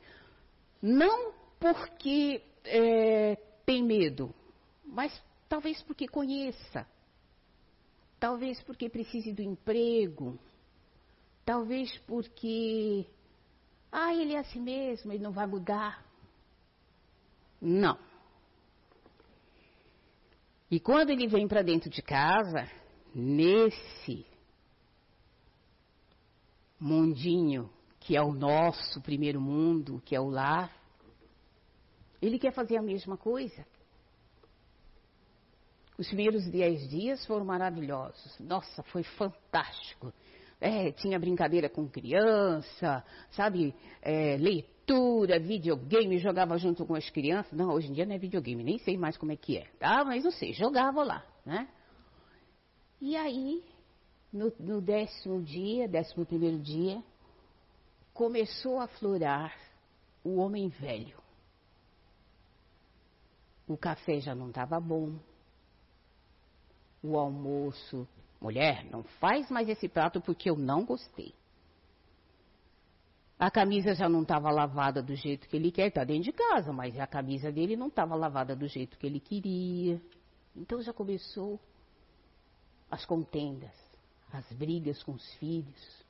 não 0.81 1.33
porque 1.59 2.43
é, 2.65 3.37
tem 3.67 3.83
medo, 3.83 4.35
mas 4.85 5.13
talvez 5.49 5.83
porque 5.83 6.07
conheça, 6.07 6.87
talvez 8.19 8.63
porque 8.63 8.89
precise 8.89 9.33
do 9.33 9.43
emprego, 9.43 10.39
talvez 11.45 11.97
porque, 12.07 13.07
ah, 13.91 14.15
ele 14.15 14.35
é 14.35 14.39
assim 14.39 14.61
mesmo, 14.61 15.13
ele 15.13 15.23
não 15.23 15.33
vai 15.33 15.47
mudar. 15.47 16.07
Não. 17.61 17.99
E 20.71 20.79
quando 20.79 21.11
ele 21.11 21.27
vem 21.27 21.49
para 21.49 21.63
dentro 21.63 21.89
de 21.89 22.03
casa, 22.03 22.71
nesse 23.15 24.27
mundinho 26.79 27.71
que 28.01 28.17
é 28.17 28.23
o 28.23 28.33
nosso 28.33 29.01
primeiro 29.01 29.41
mundo, 29.41 30.03
que 30.05 30.15
é 30.15 30.21
o 30.21 30.29
lar, 30.29 30.73
ele 32.21 32.39
quer 32.39 32.53
fazer 32.53 32.77
a 32.77 32.83
mesma 32.83 33.17
coisa. 33.17 33.65
Os 35.97 36.07
primeiros 36.07 36.49
dez 36.49 36.89
dias 36.89 37.25
foram 37.27 37.45
maravilhosos. 37.45 38.39
Nossa, 38.39 38.83
foi 38.85 39.03
fantástico. 39.03 40.13
É, 40.61 40.91
tinha 40.93 41.19
brincadeira 41.19 41.69
com 41.69 41.89
criança, 41.89 43.05
sabe? 43.31 43.75
É, 44.03 44.37
leitura, 44.37 45.39
videogame, 45.39 46.19
jogava 46.19 46.57
junto 46.57 46.85
com 46.87 46.95
as 46.95 47.09
crianças. 47.11 47.53
Não, 47.53 47.71
hoje 47.71 47.89
em 47.91 47.93
dia 47.93 48.07
não 48.07 48.15
é 48.15 48.19
videogame, 48.19 48.63
nem 48.65 48.79
sei 48.79 48.97
mais 48.97 49.17
como 49.17 49.33
é 49.33 49.37
que 49.37 49.57
é. 49.57 49.67
Tá? 49.79 50.05
Mas 50.05 50.25
não 50.25 50.31
sei, 50.31 50.53
jogava 50.53 51.03
lá, 51.05 51.25
né? 51.45 51.69
E 53.01 53.17
aí, 53.17 53.63
no, 54.33 54.53
no 54.59 54.81
décimo 54.81 55.41
dia, 55.43 55.87
décimo 55.87 56.27
primeiro 56.27 56.59
dia, 56.59 57.03
começou 58.19 58.81
a 58.81 58.89
florar 58.89 59.57
o 60.25 60.39
homem 60.39 60.69
velho. 60.69 61.17
O 63.65 63.77
café 63.77 64.19
já 64.19 64.35
não 64.35 64.49
estava 64.49 64.81
bom. 64.81 65.21
O 67.01 67.17
almoço 67.17 68.09
Mulher, 68.41 68.85
não 68.91 69.03
faz 69.03 69.49
mais 69.51 69.69
esse 69.69 69.89
prato 69.89 70.21
porque 70.21 70.51
eu 70.51 70.57
não 70.57 70.85
gostei. 70.85 71.35
A 73.39 73.51
camisa 73.51 73.95
já 73.95 74.09
não 74.09 74.23
estava 74.23 74.51
lavada 74.51 75.01
do 75.01 75.15
jeito 75.15 75.49
que 75.49 75.57
ele 75.57 75.71
quer, 75.71 75.89
está 75.89 76.03
dentro 76.03 76.25
de 76.25 76.33
casa, 76.33 76.73
mas 76.73 76.99
a 76.99 77.07
camisa 77.07 77.53
dele 77.53 77.77
não 77.77 77.87
estava 77.87 78.17
lavada 78.17 78.55
do 78.55 78.67
jeito 78.67 78.99
que 78.99 79.07
ele 79.07 79.21
queria. 79.21 80.01
Então 80.57 80.81
já 80.83 80.93
começou 80.93 81.61
as 82.91 83.05
contendas, 83.05 83.75
as 84.33 84.53
brigas 84.53 85.03
com 85.05 85.13
os 85.13 85.35
filhos. 85.35 86.08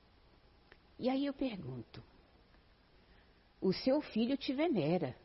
E 0.98 1.08
aí 1.08 1.26
eu 1.26 1.32
pergunto: 1.32 2.02
o 3.60 3.72
seu 3.72 4.00
filho 4.00 4.36
te 4.36 4.52
venera, 4.52 5.16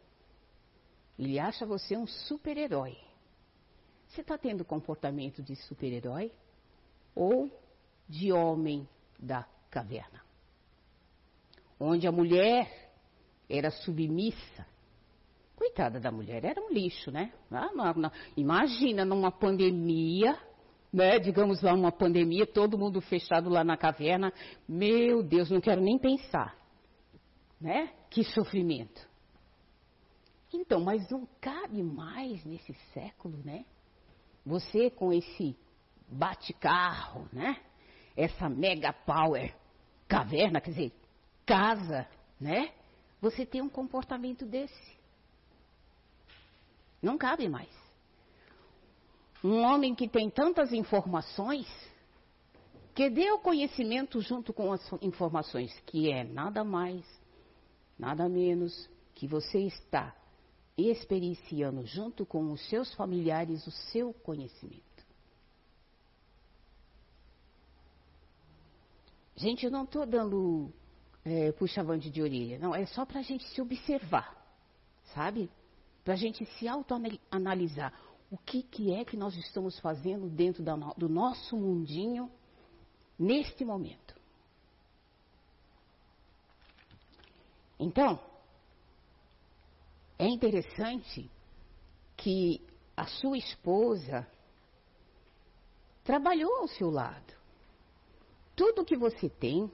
ele 1.17 1.39
acha 1.39 1.65
você 1.65 1.97
um 1.97 2.07
super-herói. 2.07 2.97
Você 4.07 4.21
está 4.21 4.37
tendo 4.37 4.63
comportamento 4.63 5.41
de 5.41 5.55
super-herói? 5.55 6.31
ou 7.15 7.49
de 8.07 8.31
homem 8.31 8.87
da 9.19 9.47
caverna, 9.69 10.21
onde 11.79 12.07
a 12.07 12.11
mulher 12.11 12.91
era 13.49 13.71
submissa. 13.71 14.65
Coitada 15.55 15.99
da 15.99 16.11
mulher, 16.11 16.43
era 16.43 16.59
um 16.59 16.73
lixo, 16.73 17.11
né? 17.11 17.31
Ah, 17.49 17.71
não, 17.73 17.93
não. 17.93 18.11
Imagina 18.35 19.05
numa 19.05 19.31
pandemia, 19.31 20.37
né? 20.93 21.17
Digamos 21.19 21.61
lá, 21.61 21.73
uma 21.73 21.91
pandemia, 21.91 22.45
todo 22.45 22.77
mundo 22.77 23.01
fechado 23.01 23.49
lá 23.49 23.63
na 23.63 23.75
caverna. 23.75 24.31
Meu 24.67 25.23
Deus, 25.23 25.49
não 25.49 25.59
quero 25.59 25.81
nem 25.81 25.97
pensar, 25.97 26.55
né? 27.59 27.91
Que 28.09 28.23
sofrimento. 28.23 29.09
Então, 30.53 30.79
mas 30.81 31.09
não 31.09 31.27
cabe 31.41 31.81
mais 31.81 32.45
nesse 32.45 32.73
século, 32.93 33.37
né? 33.43 33.65
Você 34.45 34.91
com 34.91 35.11
esse 35.11 35.57
bate-carro, 36.07 37.27
né? 37.33 37.59
Essa 38.15 38.47
mega 38.47 38.93
power 38.93 39.53
caverna, 40.07 40.61
quer 40.61 40.69
dizer, 40.69 40.93
casa, 41.43 42.07
né? 42.39 42.71
você 43.23 43.45
ter 43.45 43.61
um 43.61 43.69
comportamento 43.69 44.45
desse. 44.45 44.97
Não 47.01 47.17
cabe 47.17 47.47
mais. 47.47 47.71
Um 49.43 49.61
homem 49.61 49.93
que 49.93 50.07
tem 50.07 50.29
tantas 50.29 50.71
informações, 50.71 51.67
que 52.95 53.09
dê 53.09 53.29
o 53.31 53.39
conhecimento 53.39 54.21
junto 54.21 54.53
com 54.53 54.71
as 54.71 54.81
informações, 55.01 55.77
que 55.85 56.09
é 56.09 56.23
nada 56.23 56.63
mais, 56.63 57.03
nada 57.99 58.29
menos 58.29 58.89
que 59.13 59.27
você 59.27 59.59
está 59.59 60.15
experienciando 60.77 61.85
junto 61.85 62.25
com 62.25 62.51
os 62.51 62.61
seus 62.69 62.93
familiares 62.93 63.67
o 63.67 63.71
seu 63.71 64.13
conhecimento. 64.13 64.83
Gente, 69.35 69.65
eu 69.65 69.71
não 69.71 69.83
estou 69.83 70.05
dando 70.05 70.71
é, 71.25 71.51
puxa-vante 71.51 72.09
de 72.09 72.21
orelha, 72.21 72.59
não, 72.59 72.73
é 72.73 72.85
só 72.85 73.05
para 73.05 73.19
a 73.19 73.23
gente 73.23 73.43
se 73.49 73.61
observar, 73.61 74.35
sabe? 75.13 75.49
Para 76.03 76.13
a 76.13 76.17
gente 76.17 76.45
se 76.45 76.67
autoanalisar. 76.67 77.93
O 78.33 78.37
que, 78.39 78.63
que 78.63 78.91
é 78.91 79.05
que 79.05 79.15
nós 79.15 79.35
estamos 79.35 79.77
fazendo 79.79 80.27
dentro 80.27 80.63
da, 80.63 80.75
do 80.97 81.07
nosso 81.07 81.55
mundinho 81.55 82.31
neste 83.17 83.63
momento? 83.63 84.19
Então, 87.79 88.19
é 90.17 90.25
interessante 90.25 91.29
que 92.17 92.59
a 92.97 93.05
sua 93.05 93.37
esposa 93.37 94.27
trabalhou 96.03 96.55
ao 96.55 96.67
seu 96.67 96.89
lado. 96.89 97.35
Tudo 98.55 98.83
que 98.83 98.97
você 98.97 99.29
tem, 99.29 99.71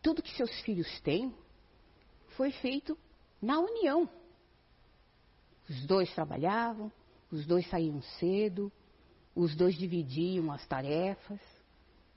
tudo 0.00 0.22
que 0.22 0.36
seus 0.36 0.60
filhos 0.60 1.00
têm, 1.00 1.34
foi 2.36 2.52
feito 2.52 2.96
na 3.42 3.58
união. 3.58 4.08
Os 5.68 5.84
dois 5.86 6.14
trabalhavam, 6.14 6.92
os 7.36 7.46
dois 7.46 7.68
saíam 7.68 8.00
cedo, 8.18 8.72
os 9.34 9.54
dois 9.54 9.76
dividiam 9.76 10.50
as 10.50 10.66
tarefas. 10.66 11.40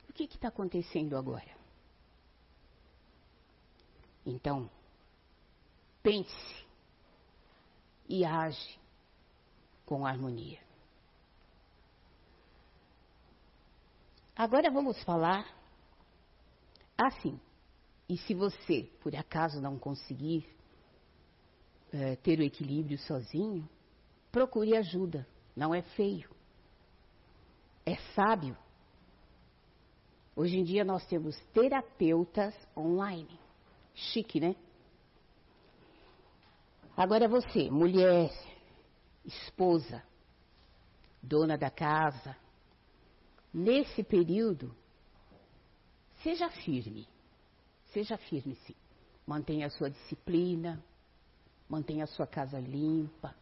O 0.08 0.13
que 0.13 0.23
está 0.23 0.47
acontecendo 0.47 1.17
agora? 1.17 1.58
Então, 4.25 4.69
pense 6.01 6.65
e 8.08 8.23
age 8.23 8.79
com 9.86 10.05
harmonia. 10.05 10.60
Agora 14.36 14.71
vamos 14.71 15.03
falar 15.03 15.45
assim. 16.97 17.38
E 18.08 18.17
se 18.17 18.34
você, 18.34 18.89
por 19.01 19.13
acaso, 19.15 19.62
não 19.62 19.77
conseguir 19.77 20.47
é, 21.91 22.15
ter 22.15 22.39
o 22.39 22.43
equilíbrio 22.43 22.97
sozinho, 22.99 23.67
procure 24.31 24.75
ajuda. 24.75 25.27
Não 25.55 25.73
é 25.73 25.81
feio. 25.81 26.29
É 27.85 27.95
sábio. 28.15 28.57
Hoje 30.35 30.57
em 30.57 30.63
dia 30.63 30.83
nós 30.83 31.05
temos 31.07 31.37
terapeutas 31.53 32.55
online. 32.75 33.39
Chique, 33.93 34.39
né? 34.39 34.55
Agora 36.95 37.27
você, 37.27 37.69
mulher, 37.69 38.29
esposa, 39.25 40.03
dona 41.21 41.57
da 41.57 41.69
casa, 41.69 42.35
Nesse 43.53 44.03
período, 44.03 44.75
seja 46.21 46.49
firme. 46.49 47.07
Seja 47.91 48.17
firme, 48.17 48.55
sim. 48.67 48.75
Mantenha 49.25 49.67
a 49.67 49.69
sua 49.69 49.89
disciplina, 49.89 50.83
mantenha 51.67 52.03
a 52.03 52.07
sua 52.07 52.27
casa 52.27 52.59
limpa, 52.59 53.35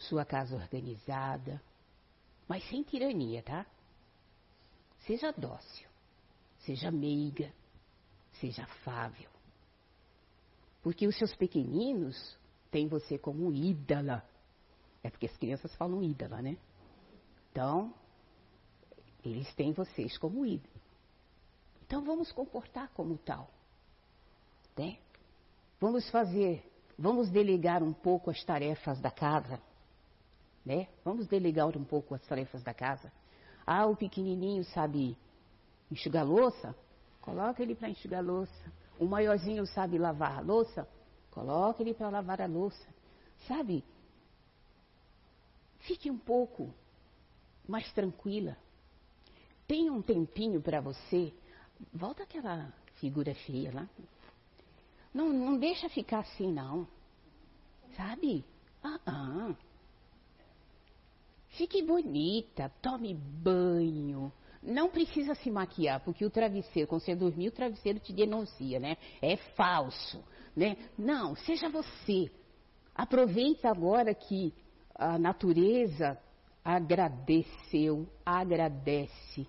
sua 0.00 0.24
casa 0.24 0.56
organizada, 0.56 1.62
mas 2.48 2.68
sem 2.68 2.82
tirania, 2.82 3.42
tá? 3.42 3.66
Seja 5.06 5.32
dócil, 5.32 5.88
seja 6.60 6.90
meiga, 6.90 7.52
seja 8.32 8.64
afável. 8.64 9.30
Porque 10.82 11.06
os 11.06 11.16
seus 11.16 11.34
pequeninos 11.36 12.36
têm 12.70 12.88
você 12.88 13.18
como 13.18 13.52
ídola. 13.52 14.24
É 15.02 15.10
porque 15.10 15.26
as 15.26 15.36
crianças 15.36 15.74
falam 15.76 16.02
ídola, 16.02 16.40
né? 16.40 16.56
Então, 17.50 17.94
eles 19.24 19.52
têm 19.54 19.72
vocês 19.72 20.16
como 20.18 20.46
ídolo. 20.46 20.80
Então 21.86 22.02
vamos 22.04 22.32
comportar 22.32 22.88
como 22.94 23.18
tal. 23.18 23.50
Né? 24.76 24.98
Vamos 25.78 26.08
fazer, 26.10 26.64
vamos 26.98 27.28
delegar 27.30 27.82
um 27.82 27.92
pouco 27.92 28.30
as 28.30 28.42
tarefas 28.44 29.00
da 29.00 29.10
casa. 29.10 29.60
Né? 30.70 30.88
Vamos 31.04 31.26
delegar 31.26 31.76
um 31.76 31.84
pouco 31.84 32.14
as 32.14 32.22
tarefas 32.26 32.62
da 32.62 32.72
casa. 32.72 33.12
Ah, 33.66 33.86
o 33.86 33.96
pequenininho 33.96 34.64
sabe 34.64 35.16
enxugar 35.90 36.24
louça? 36.24 36.74
Coloca 37.20 37.62
ele 37.62 37.74
para 37.74 37.90
enxugar 37.90 38.24
louça. 38.24 38.72
O 38.98 39.06
maiorzinho 39.06 39.66
sabe 39.66 39.98
lavar 39.98 40.38
a 40.38 40.40
louça? 40.40 40.88
Coloca 41.30 41.82
ele 41.82 41.94
para 41.94 42.08
lavar 42.08 42.40
a 42.40 42.46
louça. 42.46 42.86
Sabe? 43.48 43.84
Fique 45.80 46.10
um 46.10 46.18
pouco 46.18 46.72
mais 47.68 47.90
tranquila 47.92 48.56
tem 49.70 49.88
um 49.88 50.02
tempinho 50.02 50.60
para 50.60 50.80
você, 50.80 51.32
volta 51.94 52.24
aquela 52.24 52.74
figura 52.96 53.32
feia 53.46 53.70
lá. 53.72 53.88
Não, 55.14 55.28
não 55.32 55.56
deixa 55.56 55.88
ficar 55.88 56.18
assim, 56.18 56.52
não. 56.52 56.88
Sabe? 57.96 58.44
Ah, 58.82 58.98
ah. 59.06 59.54
Fique 61.60 61.82
bonita, 61.82 62.72
tome 62.80 63.12
banho. 63.12 64.32
Não 64.62 64.88
precisa 64.88 65.34
se 65.34 65.50
maquiar, 65.50 66.00
porque 66.00 66.24
o 66.24 66.30
travesseiro, 66.30 66.88
quando 66.88 67.02
você 67.02 67.14
dormir, 67.14 67.48
o 67.48 67.52
travesseiro 67.52 67.98
te 67.98 68.14
denuncia, 68.14 68.80
né? 68.80 68.96
É 69.20 69.36
falso, 69.36 70.24
né? 70.56 70.78
Não, 70.96 71.36
seja 71.36 71.68
você. 71.68 72.30
Aproveita 72.94 73.68
agora 73.68 74.14
que 74.14 74.54
a 74.94 75.18
natureza 75.18 76.18
agradeceu, 76.64 78.08
agradece 78.24 79.46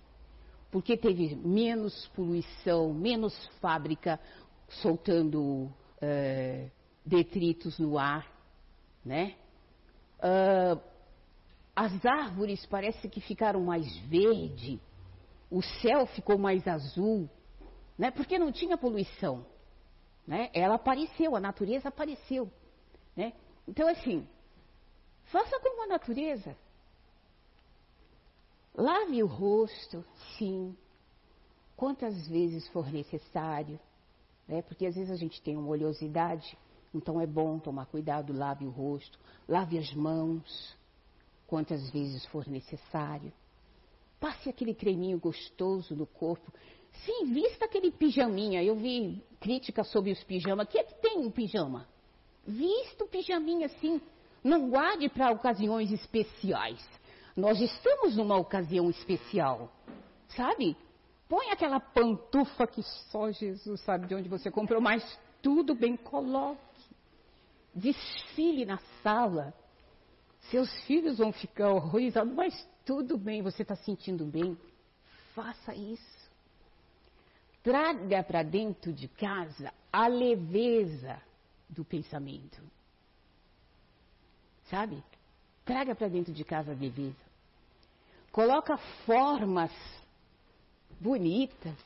porque 0.70 0.98
teve 0.98 1.34
menos 1.34 2.08
poluição, 2.08 2.92
menos 2.92 3.34
fábrica 3.58 4.20
soltando 4.68 5.72
é, 5.98 6.68
detritos 7.06 7.78
no 7.78 7.98
ar, 7.98 8.30
né? 9.02 9.34
Uh, 10.18 10.91
as 11.74 12.04
árvores 12.04 12.64
parece 12.66 13.08
que 13.08 13.20
ficaram 13.20 13.62
mais 13.64 13.96
verde, 14.08 14.80
o 15.50 15.62
céu 15.62 16.06
ficou 16.06 16.38
mais 16.38 16.66
azul, 16.66 17.28
né? 17.98 18.10
Porque 18.10 18.38
não 18.38 18.52
tinha 18.52 18.76
poluição, 18.76 19.46
né? 20.26 20.50
Ela 20.52 20.74
apareceu, 20.74 21.34
a 21.34 21.40
natureza 21.40 21.88
apareceu, 21.88 22.50
né? 23.16 23.32
Então 23.66 23.88
assim, 23.88 24.26
faça 25.26 25.58
como 25.60 25.84
a 25.84 25.86
natureza. 25.86 26.56
Lave 28.74 29.22
o 29.22 29.26
rosto, 29.26 30.04
sim, 30.38 30.74
quantas 31.76 32.26
vezes 32.28 32.68
for 32.68 32.90
necessário, 32.90 33.78
né? 34.48 34.62
porque 34.62 34.86
às 34.86 34.94
vezes 34.94 35.10
a 35.10 35.16
gente 35.16 35.42
tem 35.42 35.56
uma 35.56 35.68
oleosidade, 35.68 36.56
então 36.94 37.20
é 37.20 37.26
bom 37.26 37.58
tomar 37.58 37.86
cuidado, 37.86 38.32
lave 38.32 38.64
o 38.64 38.70
rosto, 38.70 39.18
lave 39.48 39.78
as 39.78 39.92
mãos, 39.92 40.76
quantas 41.52 41.90
vezes 41.90 42.24
for 42.28 42.48
necessário. 42.48 43.30
Passe 44.18 44.48
aquele 44.48 44.72
creminho 44.74 45.18
gostoso 45.18 45.94
no 45.94 46.06
corpo. 46.06 46.50
Sim, 47.04 47.26
vista 47.26 47.66
aquele 47.66 47.90
pijaminha. 47.90 48.64
Eu 48.64 48.74
vi 48.74 49.22
críticas 49.38 49.86
sobre 49.88 50.12
os 50.12 50.24
pijamas. 50.24 50.66
O 50.66 50.70
que 50.70 50.78
é 50.78 50.82
que 50.82 50.94
tem 50.94 51.18
um 51.18 51.30
pijama? 51.30 51.86
Vista 52.46 53.04
o 53.04 53.06
pijaminha 53.06 53.66
assim. 53.66 54.00
Não 54.42 54.70
guarde 54.70 55.10
para 55.10 55.30
ocasiões 55.30 55.92
especiais. 55.92 56.82
Nós 57.36 57.60
estamos 57.60 58.16
numa 58.16 58.38
ocasião 58.38 58.88
especial, 58.88 59.70
sabe? 60.28 60.74
Põe 61.28 61.50
aquela 61.50 61.78
pantufa 61.80 62.66
que 62.66 62.82
só 63.10 63.30
Jesus 63.30 63.78
sabe 63.82 64.06
de 64.06 64.14
onde 64.14 64.26
você 64.26 64.50
comprou, 64.50 64.80
mas 64.80 65.04
tudo 65.42 65.74
bem, 65.74 65.98
coloque. 65.98 66.96
Desfile 67.74 68.64
na 68.64 68.78
sala. 69.02 69.52
Seus 70.50 70.70
filhos 70.84 71.18
vão 71.18 71.32
ficar 71.32 71.70
horrorizados, 71.70 72.32
mas 72.34 72.68
tudo 72.84 73.16
bem, 73.16 73.42
você 73.42 73.62
está 73.62 73.76
sentindo 73.76 74.24
bem. 74.24 74.56
Faça 75.34 75.74
isso. 75.74 76.30
Traga 77.62 78.22
para 78.22 78.42
dentro 78.42 78.92
de 78.92 79.08
casa 79.08 79.72
a 79.92 80.06
leveza 80.08 81.20
do 81.68 81.84
pensamento. 81.84 82.60
Sabe? 84.68 85.02
Traga 85.64 85.94
para 85.94 86.08
dentro 86.08 86.32
de 86.32 86.44
casa 86.44 86.72
a 86.72 86.74
bebida. 86.74 87.16
Coloca 88.32 88.76
formas 89.06 89.70
bonitas 91.00 91.76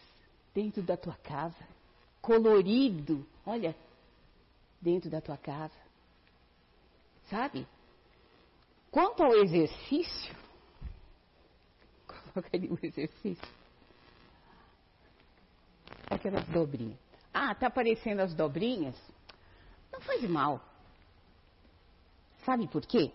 dentro 0.55 0.83
da 0.83 0.97
tua 0.97 1.17
casa. 1.17 1.77
colorido, 2.23 3.25
olha, 3.45 3.77
dentro 4.81 5.09
da 5.09 5.21
tua 5.21 5.37
casa. 5.37 5.79
Sabe? 7.31 7.67
Quanto 8.97 9.23
ao 9.23 9.35
exercício, 9.35 10.35
coloca 12.07 12.49
ali 12.55 12.67
o 12.69 12.79
exercício. 12.83 13.47
Aquelas 16.09 16.47
dobrinhas. 16.49 16.99
Ah, 17.31 17.55
tá 17.55 17.67
aparecendo 17.67 18.21
as 18.21 18.33
dobrinhas? 18.33 18.97
Não 19.93 20.01
faz 20.01 20.23
mal. 20.23 20.65
Sabe 22.47 22.67
por 22.69 22.87
quê? 22.87 23.13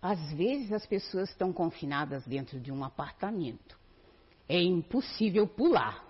Às 0.00 0.32
vezes 0.32 0.72
as 0.72 0.86
pessoas 0.86 1.28
estão 1.28 1.52
confinadas 1.52 2.24
dentro 2.24 2.58
de 2.58 2.72
um 2.72 2.82
apartamento. 2.82 3.78
É 4.48 4.62
impossível 4.62 5.46
pular. 5.46 6.02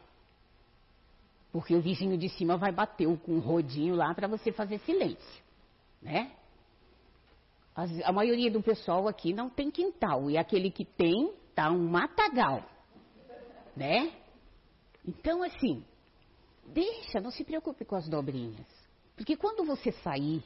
Porque 1.50 1.74
o 1.74 1.82
vizinho 1.82 2.16
de 2.16 2.28
cima 2.28 2.56
vai 2.56 2.70
bater 2.70 3.08
com 3.18 3.32
um 3.32 3.40
rodinho 3.40 3.96
lá 3.96 4.14
para 4.14 4.28
você 4.28 4.52
fazer 4.52 4.78
silêncio. 4.78 5.42
Né? 6.00 6.36
A 8.04 8.12
maioria 8.12 8.50
do 8.50 8.62
pessoal 8.62 9.08
aqui 9.08 9.32
não 9.32 9.48
tem 9.48 9.70
quintal. 9.70 10.30
E 10.30 10.36
aquele 10.36 10.70
que 10.70 10.84
tem, 10.84 11.32
tá 11.54 11.70
um 11.70 11.88
matagal. 11.88 12.64
Né? 13.76 14.12
Então, 15.06 15.42
assim, 15.42 15.84
deixa, 16.66 17.20
não 17.20 17.30
se 17.30 17.44
preocupe 17.44 17.84
com 17.84 17.96
as 17.96 18.08
dobrinhas. 18.08 18.66
Porque 19.16 19.36
quando 19.36 19.64
você 19.64 19.92
sair, 19.92 20.42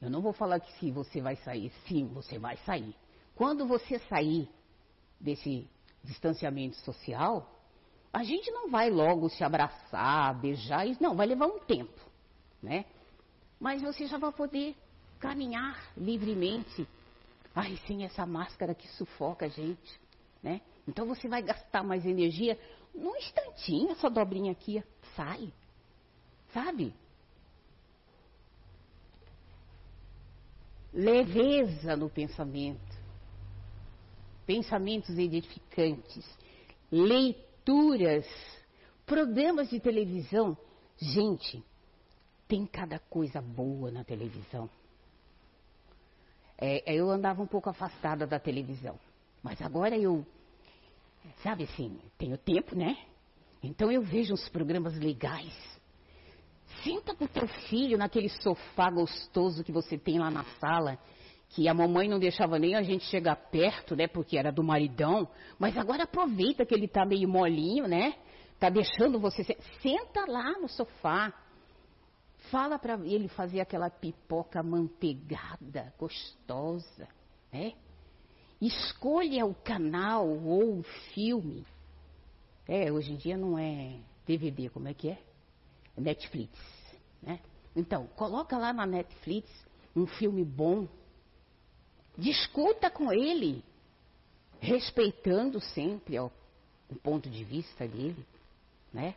eu 0.00 0.10
não 0.10 0.20
vou 0.20 0.32
falar 0.32 0.60
que 0.60 0.72
se 0.78 0.90
você 0.90 1.20
vai 1.20 1.36
sair, 1.36 1.70
sim, 1.86 2.06
você 2.06 2.38
vai 2.38 2.56
sair. 2.58 2.94
Quando 3.34 3.66
você 3.66 3.98
sair 4.00 4.48
desse 5.20 5.68
distanciamento 6.02 6.76
social, 6.78 7.48
a 8.12 8.22
gente 8.24 8.50
não 8.50 8.68
vai 8.68 8.90
logo 8.90 9.28
se 9.28 9.42
abraçar, 9.42 10.38
beijar, 10.40 10.84
não, 11.00 11.14
vai 11.14 11.26
levar 11.26 11.46
um 11.46 11.60
tempo, 11.60 12.00
né? 12.62 12.84
Mas 13.58 13.80
você 13.80 14.06
já 14.06 14.18
vai 14.18 14.32
poder 14.32 14.76
caminhar 15.22 15.80
livremente. 15.96 16.86
Ai, 17.54 17.78
sem 17.86 18.04
essa 18.04 18.26
máscara 18.26 18.74
que 18.74 18.88
sufoca 18.88 19.46
a 19.46 19.48
gente, 19.48 20.00
né? 20.42 20.60
Então 20.86 21.06
você 21.06 21.28
vai 21.28 21.40
gastar 21.40 21.84
mais 21.84 22.04
energia. 22.04 22.58
Num 22.92 23.16
instantinho, 23.16 23.92
essa 23.92 24.10
dobrinha 24.10 24.50
aqui 24.50 24.82
sai. 25.14 25.52
Sabe? 26.52 26.92
Leveza 30.92 31.96
no 31.96 32.10
pensamento. 32.10 33.00
Pensamentos 34.44 35.16
edificantes. 35.16 36.28
Leituras. 36.90 38.26
Programas 39.06 39.70
de 39.70 39.78
televisão. 39.78 40.56
Gente, 40.98 41.62
tem 42.48 42.66
cada 42.66 42.98
coisa 42.98 43.40
boa 43.40 43.90
na 43.90 44.04
televisão. 44.04 44.68
É, 46.58 46.94
eu 46.94 47.10
andava 47.10 47.42
um 47.42 47.46
pouco 47.46 47.68
afastada 47.68 48.26
da 48.26 48.38
televisão. 48.38 48.98
Mas 49.42 49.60
agora 49.60 49.96
eu 49.96 50.24
Sabe 51.42 51.64
assim, 51.64 51.98
tenho 52.18 52.36
tempo, 52.36 52.76
né? 52.76 52.96
Então 53.62 53.90
eu 53.90 54.02
vejo 54.02 54.34
uns 54.34 54.48
programas 54.48 54.96
legais. 54.98 55.52
Senta 56.82 57.14
com 57.14 57.26
teu 57.26 57.46
filho 57.68 57.98
naquele 57.98 58.28
sofá 58.28 58.90
gostoso 58.90 59.62
que 59.62 59.72
você 59.72 59.96
tem 59.96 60.18
lá 60.18 60.30
na 60.30 60.44
sala, 60.58 60.98
que 61.50 61.68
a 61.68 61.74
mamãe 61.74 62.08
não 62.08 62.18
deixava 62.18 62.58
nem 62.58 62.74
a 62.74 62.82
gente 62.82 63.04
chegar 63.04 63.36
perto, 63.36 63.94
né? 63.94 64.06
Porque 64.06 64.36
era 64.36 64.50
do 64.50 64.64
maridão. 64.64 65.28
Mas 65.58 65.76
agora 65.76 66.04
aproveita 66.04 66.64
que 66.64 66.74
ele 66.74 66.88
tá 66.88 67.04
meio 67.04 67.28
molinho, 67.28 67.86
né? 67.86 68.14
Tá 68.58 68.68
deixando 68.68 69.20
você. 69.20 69.44
Senta 69.80 70.24
lá 70.26 70.52
no 70.58 70.68
sofá. 70.68 71.32
Fala 72.52 72.78
para 72.78 72.96
ele 73.06 73.28
fazer 73.28 73.60
aquela 73.60 73.88
pipoca 73.88 74.62
manteigada, 74.62 75.90
gostosa, 75.98 77.08
né? 77.50 77.72
Escolha 78.60 79.46
o 79.46 79.54
canal 79.54 80.28
ou 80.28 80.80
o 80.80 80.82
filme. 81.14 81.66
É, 82.68 82.92
hoje 82.92 83.12
em 83.12 83.16
dia 83.16 83.38
não 83.38 83.58
é 83.58 83.98
DVD, 84.26 84.68
como 84.68 84.86
é 84.86 84.92
que 84.92 85.08
é? 85.08 85.18
é 85.96 86.00
Netflix, 86.02 86.52
né? 87.22 87.40
Então, 87.74 88.06
coloca 88.08 88.58
lá 88.58 88.70
na 88.70 88.84
Netflix 88.84 89.48
um 89.96 90.06
filme 90.06 90.44
bom. 90.44 90.86
Discuta 92.18 92.90
com 92.90 93.10
ele, 93.10 93.64
respeitando 94.60 95.58
sempre 95.58 96.18
ó, 96.18 96.28
o 96.90 96.96
ponto 96.96 97.30
de 97.30 97.44
vista 97.44 97.88
dele, 97.88 98.26
né? 98.92 99.16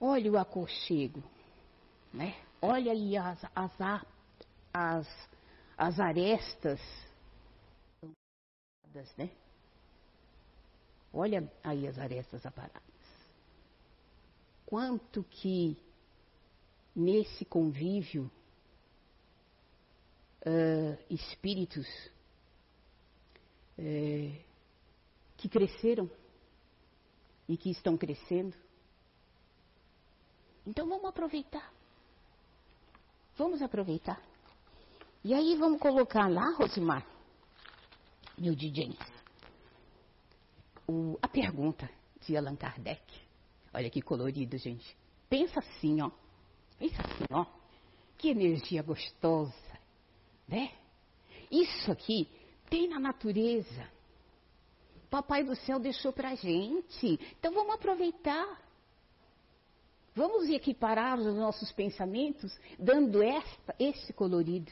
Olha 0.00 0.32
o 0.32 0.38
aconchego, 0.38 1.22
né? 2.14 2.34
Olha 2.62 2.92
aí 2.92 3.16
as, 3.16 3.44
as, 3.54 3.72
as, 4.72 5.28
as 5.76 6.00
arestas 6.00 6.80
né? 9.18 9.28
Olha 11.12 11.52
aí 11.62 11.86
as 11.86 11.98
arestas 11.98 12.46
aparadas. 12.46 12.82
Quanto 14.64 15.24
que 15.24 15.76
nesse 16.94 17.44
convívio 17.44 18.30
uh, 20.46 20.96
espíritos 21.10 21.86
uh, 23.78 24.44
que 25.36 25.48
cresceram 25.48 26.08
e 27.48 27.56
que 27.56 27.70
estão 27.70 27.96
crescendo. 27.96 28.56
Então 30.66 30.88
vamos 30.88 31.06
aproveitar. 31.06 31.73
Vamos 33.36 33.62
aproveitar. 33.62 34.20
E 35.24 35.34
aí 35.34 35.56
vamos 35.56 35.80
colocar 35.80 36.28
lá, 36.28 36.54
Rosimar, 36.56 37.04
meu 38.38 38.54
DJ. 38.54 38.96
O, 40.86 41.18
a 41.22 41.28
pergunta 41.28 41.88
de 42.20 42.36
Allan 42.36 42.56
Kardec. 42.56 43.02
Olha 43.72 43.90
que 43.90 44.02
colorido, 44.02 44.56
gente. 44.58 44.96
Pensa 45.28 45.60
assim, 45.60 46.00
ó. 46.00 46.10
Pensa 46.78 47.02
assim, 47.02 47.24
ó. 47.30 47.46
Que 48.18 48.28
energia 48.28 48.82
gostosa, 48.82 49.78
né? 50.46 50.72
Isso 51.50 51.90
aqui 51.90 52.28
tem 52.68 52.88
na 52.88 53.00
natureza. 53.00 53.88
Papai 55.10 55.42
do 55.42 55.56
céu 55.56 55.78
deixou 55.80 56.12
pra 56.12 56.34
gente. 56.34 57.18
Então 57.38 57.52
vamos 57.52 57.74
aproveitar. 57.74 58.60
Vamos 60.14 60.48
equiparar 60.48 61.18
os 61.18 61.34
nossos 61.34 61.72
pensamentos, 61.72 62.56
dando 62.78 63.20
esta, 63.20 63.74
esse 63.78 64.12
colorido. 64.12 64.70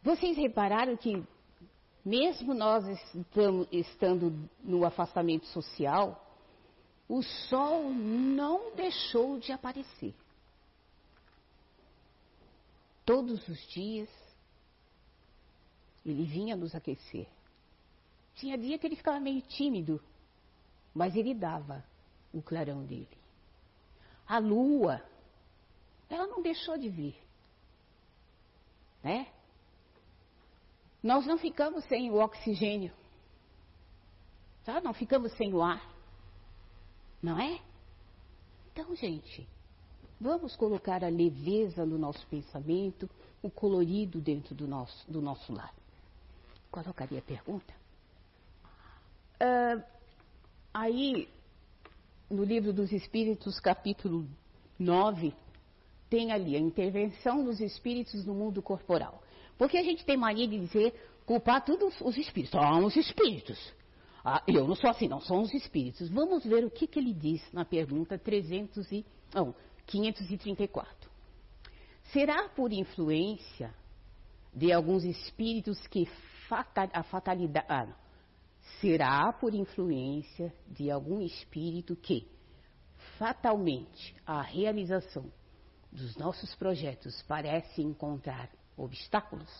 Vocês 0.00 0.36
repararam 0.36 0.96
que, 0.96 1.24
mesmo 2.04 2.54
nós 2.54 2.86
estamos, 3.12 3.66
estando 3.72 4.48
no 4.62 4.84
afastamento 4.84 5.46
social, 5.46 6.24
o 7.08 7.20
sol 7.22 7.90
não 7.90 8.76
deixou 8.76 9.40
de 9.40 9.50
aparecer. 9.50 10.14
Todos 13.04 13.46
os 13.48 13.58
dias, 13.70 14.08
ele 16.06 16.24
vinha 16.24 16.54
nos 16.54 16.74
aquecer. 16.76 17.26
Tinha 18.36 18.56
dia 18.56 18.78
que 18.78 18.86
ele 18.86 18.96
ficava 18.96 19.18
meio 19.18 19.42
tímido, 19.42 20.00
mas 20.94 21.16
ele 21.16 21.34
dava 21.34 21.84
o 22.34 22.42
clarão 22.42 22.84
dele. 22.84 23.08
A 24.26 24.38
lua, 24.38 25.02
ela 26.10 26.26
não 26.26 26.42
deixou 26.42 26.76
de 26.76 26.88
vir. 26.88 27.16
Né? 29.02 29.26
Nós 31.02 31.26
não 31.26 31.38
ficamos 31.38 31.84
sem 31.84 32.10
o 32.10 32.16
oxigênio. 32.16 32.92
Tá? 34.64 34.80
Não 34.80 34.92
ficamos 34.94 35.32
sem 35.36 35.52
o 35.52 35.62
ar. 35.62 35.82
Não 37.22 37.38
é? 37.38 37.60
Então, 38.72 38.94
gente, 38.96 39.46
vamos 40.20 40.56
colocar 40.56 41.04
a 41.04 41.08
leveza 41.08 41.84
no 41.86 41.98
nosso 41.98 42.26
pensamento, 42.26 43.08
o 43.42 43.50
colorido 43.50 44.20
dentro 44.20 44.54
do 44.54 44.66
nosso, 44.66 45.10
do 45.10 45.20
nosso 45.20 45.52
lar. 45.52 45.72
Colocaria 46.70 47.18
a 47.18 47.22
pergunta? 47.22 47.72
Uh, 49.34 49.84
aí, 50.72 51.28
no 52.34 52.44
livro 52.44 52.72
dos 52.72 52.92
Espíritos, 52.92 53.60
capítulo 53.60 54.28
9, 54.78 55.32
tem 56.10 56.32
ali 56.32 56.56
a 56.56 56.58
intervenção 56.58 57.44
dos 57.44 57.60
espíritos 57.60 58.24
no 58.26 58.34
mundo 58.34 58.60
corporal. 58.60 59.22
Porque 59.56 59.78
a 59.78 59.82
gente 59.82 60.04
tem 60.04 60.16
mania 60.16 60.46
de 60.46 60.58
dizer, 60.58 60.92
culpar 61.24 61.64
todos 61.64 61.94
os 62.00 62.16
espíritos. 62.16 62.50
São 62.50 62.84
os 62.84 62.96
espíritos. 62.96 63.58
Ah, 64.24 64.42
eu 64.48 64.66
não 64.66 64.74
sou 64.74 64.90
assim, 64.90 65.06
não, 65.06 65.20
são 65.20 65.42
os 65.42 65.52
espíritos. 65.54 66.08
Vamos 66.10 66.44
ver 66.44 66.64
o 66.64 66.70
que, 66.70 66.86
que 66.86 66.98
ele 66.98 67.12
diz 67.12 67.42
na 67.52 67.64
pergunta 67.64 68.18
300 68.18 68.90
e, 68.90 69.06
não, 69.32 69.54
534. 69.86 71.10
Será 72.12 72.48
por 72.48 72.72
influência 72.72 73.72
de 74.52 74.72
alguns 74.72 75.04
espíritos 75.04 75.86
que 75.86 76.08
a 76.92 77.02
fatalidade. 77.02 77.66
Ah, 77.68 77.88
será 78.80 79.32
por 79.32 79.54
influência 79.54 80.52
de 80.68 80.90
algum 80.90 81.20
espírito 81.20 81.94
que, 81.96 82.26
fatalmente, 83.18 84.14
a 84.26 84.42
realização 84.42 85.30
dos 85.90 86.16
nossos 86.16 86.54
projetos 86.54 87.22
parece 87.22 87.82
encontrar 87.82 88.50
obstáculos? 88.76 89.50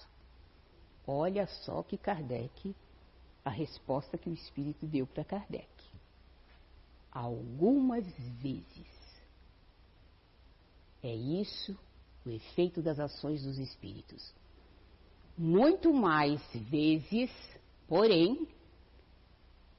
Olha 1.06 1.46
só 1.46 1.82
que 1.82 1.98
Kardec, 1.98 2.74
a 3.44 3.50
resposta 3.50 4.16
que 4.16 4.30
o 4.30 4.32
espírito 4.32 4.86
deu 4.86 5.06
para 5.06 5.24
Kardec. 5.24 5.68
Algumas 7.12 8.04
vezes. 8.40 8.94
É 11.02 11.14
isso 11.14 11.78
o 12.24 12.30
efeito 12.30 12.80
das 12.80 12.98
ações 12.98 13.42
dos 13.42 13.58
espíritos. 13.58 14.34
Muito 15.36 15.92
mais 15.92 16.40
vezes, 16.70 17.30
porém, 17.86 18.48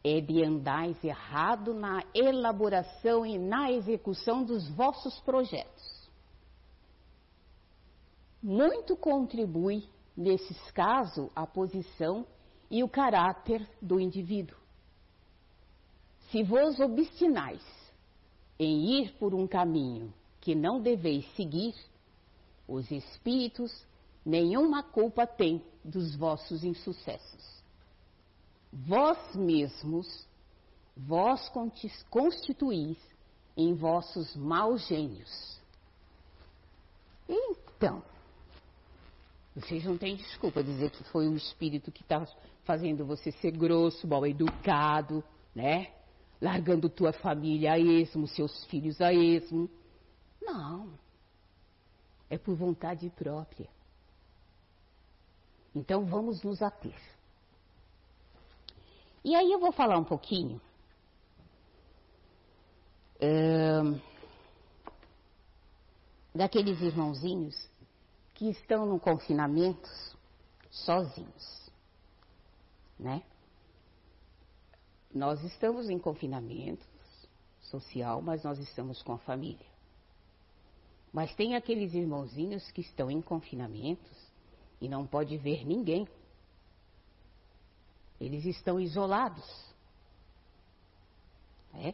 é 0.08 0.22
de 0.22 0.44
andais 0.44 1.04
errado 1.04 1.74
na 1.74 2.04
elaboração 2.14 3.26
e 3.26 3.40
na 3.40 3.72
execução 3.72 4.44
dos 4.44 4.70
vossos 4.70 5.20
projetos. 5.22 6.08
Muito 8.40 8.96
contribui, 8.96 9.84
nesses 10.16 10.70
casos, 10.70 11.32
a 11.36 11.48
posição 11.48 12.24
e 12.70 12.84
o 12.84 12.88
caráter 12.88 13.68
do 13.82 14.00
indivíduo. 14.00 14.56
Se 16.30 16.44
vos 16.44 16.80
obstinais 16.80 17.64
em 18.60 19.02
ir 19.02 19.14
por 19.14 19.34
um 19.34 19.48
caminho 19.48 20.14
que 20.40 20.54
não 20.54 20.80
deveis 20.80 21.26
seguir, 21.36 21.74
os 22.68 22.92
espíritos 22.92 23.72
nenhuma 24.24 24.84
culpa 24.84 25.26
têm 25.26 25.66
dos 25.84 26.16
vossos 26.16 26.64
insucessos. 26.64 27.65
Vós 28.78 29.34
mesmos, 29.34 30.28
vós 30.98 31.50
constituís 32.10 32.98
em 33.56 33.74
vossos 33.74 34.36
maus 34.36 34.86
gênios. 34.86 35.58
Então, 37.28 38.04
vocês 39.56 39.86
não 39.86 39.98
têm 39.98 40.18
desculpa 40.18 40.62
dizer 40.62 40.92
que 40.92 41.06
foi 41.06 41.26
o 41.26 41.38
espírito 41.38 41.90
que 41.90 42.02
está 42.02 42.28
fazendo 42.66 43.06
você 43.06 43.32
ser 43.32 43.52
grosso, 43.52 44.06
mal 44.06 44.28
educado, 44.28 45.24
né? 45.56 45.94
Largando 46.42 46.90
tua 46.90 47.14
família 47.14 47.72
a 47.72 47.80
esmo, 47.80 48.28
seus 48.28 48.66
filhos 48.66 49.00
a 49.00 49.14
esmo. 49.14 49.70
Não. 50.42 51.00
É 52.30 52.38
por 52.38 52.56
vontade 52.56 53.10
própria. 53.12 53.70
Então 55.74 56.06
vamos 56.06 56.44
nos 56.44 56.62
ater. 56.62 57.15
E 59.26 59.34
aí 59.34 59.52
eu 59.52 59.60
vou 59.60 59.72
falar 59.72 59.98
um 59.98 60.04
pouquinho 60.04 60.62
daqueles 66.32 66.80
irmãozinhos 66.80 67.68
que 68.36 68.48
estão 68.52 68.86
no 68.86 69.00
confinamento 69.00 69.90
sozinhos, 70.70 71.72
né? 73.00 73.24
Nós 75.12 75.44
estamos 75.44 75.90
em 75.90 75.98
confinamento 75.98 76.86
social, 77.62 78.22
mas 78.22 78.44
nós 78.44 78.60
estamos 78.60 79.02
com 79.02 79.14
a 79.14 79.18
família. 79.18 79.66
Mas 81.12 81.34
tem 81.34 81.56
aqueles 81.56 81.96
irmãozinhos 81.96 82.70
que 82.70 82.82
estão 82.82 83.10
em 83.10 83.24
confinamentos 83.24 84.12
e 84.80 84.88
não 84.88 85.08
pode 85.08 85.36
ver 85.36 85.66
ninguém. 85.66 86.08
Eles 88.20 88.46
estão 88.46 88.80
isolados. 88.80 89.46
É? 91.74 91.94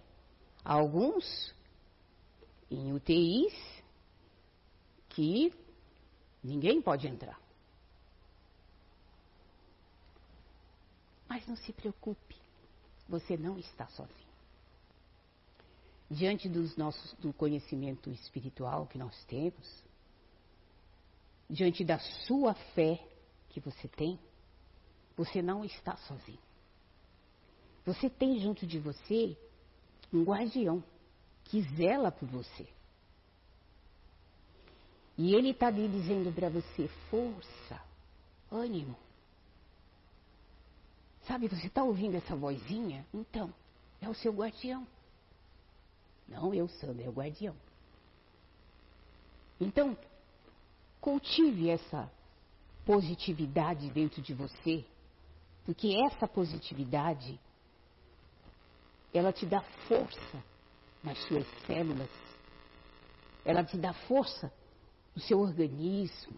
Alguns 0.63 1.53
em 2.69 2.93
UTIs 2.93 3.53
que 5.09 5.53
ninguém 6.43 6.81
pode 6.81 7.07
entrar. 7.07 7.39
Mas 11.27 11.47
não 11.47 11.55
se 11.55 11.73
preocupe, 11.73 12.35
você 13.07 13.35
não 13.37 13.57
está 13.57 13.87
sozinho 13.87 14.31
diante 16.11 16.49
dos 16.49 16.75
nossos, 16.75 17.13
do 17.13 17.31
conhecimento 17.31 18.11
espiritual 18.11 18.85
que 18.85 18.97
nós 18.97 19.23
temos, 19.25 19.83
diante 21.49 21.85
da 21.85 21.99
sua 21.99 22.53
fé 22.53 23.01
que 23.49 23.61
você 23.61 23.87
tem, 23.87 24.19
você 25.15 25.41
não 25.41 25.63
está 25.63 25.95
sozinho. 25.97 26.39
Você 27.85 28.09
tem 28.09 28.39
junto 28.39 28.65
de 28.65 28.79
você 28.79 29.37
um 30.13 30.23
guardião 30.23 30.83
que 31.45 31.61
zela 31.75 32.11
por 32.11 32.27
você. 32.27 32.67
E 35.17 35.35
ele 35.35 35.49
está 35.51 35.67
ali 35.67 35.87
dizendo 35.87 36.33
para 36.33 36.49
você: 36.49 36.87
força, 37.09 37.81
ânimo. 38.51 38.95
Sabe, 41.27 41.47
você 41.47 41.67
está 41.67 41.83
ouvindo 41.83 42.15
essa 42.15 42.35
vozinha? 42.35 43.05
Então, 43.13 43.53
é 44.01 44.09
o 44.09 44.15
seu 44.15 44.33
guardião. 44.33 44.87
Não 46.27 46.53
eu, 46.53 46.67
Sandra, 46.67 47.05
é 47.05 47.09
o 47.09 47.13
guardião. 47.13 47.55
Então, 49.59 49.95
cultive 50.99 51.69
essa 51.69 52.11
positividade 52.85 53.89
dentro 53.91 54.21
de 54.21 54.33
você, 54.33 54.83
porque 55.65 55.95
essa 56.05 56.27
positividade, 56.27 57.39
ela 59.13 59.31
te 59.31 59.45
dá 59.45 59.61
força 59.87 60.43
nas 61.03 61.17
suas 61.27 61.45
células, 61.65 62.09
ela 63.45 63.63
te 63.63 63.77
dá 63.77 63.93
força 63.93 64.51
no 65.15 65.21
seu 65.21 65.39
organismo, 65.39 66.37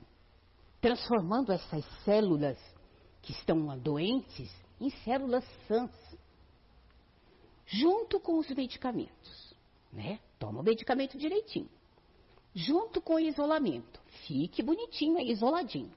transformando 0.82 1.52
essas 1.52 1.86
células 2.04 2.58
que 3.22 3.32
estão 3.32 3.78
doentes 3.80 4.52
em 4.80 4.90
células 5.04 5.46
sãs, 5.68 5.92
junto 7.66 8.20
com 8.20 8.38
os 8.38 8.50
medicamentos 8.50 9.54
né? 9.94 10.20
Toma 10.40 10.60
o 10.60 10.64
medicamento 10.64 11.18
direitinho. 11.18 11.70
Junto 12.54 13.02
com 13.02 13.16
o 13.16 13.20
isolamento. 13.20 14.02
Fique 14.28 14.62
bonitinho 14.64 15.20
isoladinho. 15.20 15.94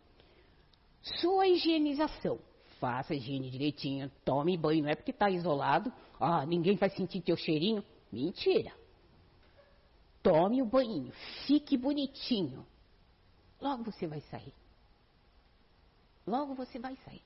Sua 1.21 1.49
higienização. 1.49 2.39
Faça 2.79 3.15
higiene 3.15 3.51
direitinho, 3.51 4.11
tome 4.25 4.57
banho. 4.57 4.83
Não 4.83 4.91
é 4.91 4.95
porque 4.95 5.11
está 5.11 5.31
isolado, 5.31 5.93
ah, 6.21 6.45
ninguém 6.45 6.77
vai 6.77 6.91
sentir 6.91 7.21
teu 7.21 7.37
cheirinho. 7.37 7.83
Mentira. 8.12 8.73
Tome 10.23 10.61
o 10.61 10.67
banho, 10.67 11.12
fique 11.47 11.77
bonitinho. 11.77 12.67
Logo 13.61 13.85
você 13.85 14.07
vai 14.07 14.21
sair. 14.23 14.53
Logo 16.27 16.55
você 16.55 16.79
vai 16.79 16.97
sair. 16.97 17.23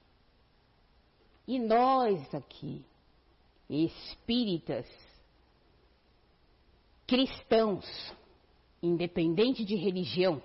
E 1.49 1.59
nós 1.59 2.33
aqui, 2.35 2.85
espíritas, 3.69 4.87
cristãos, 7.07 7.85
independente 8.83 9.65
de 9.65 9.75
religião, 9.75 10.43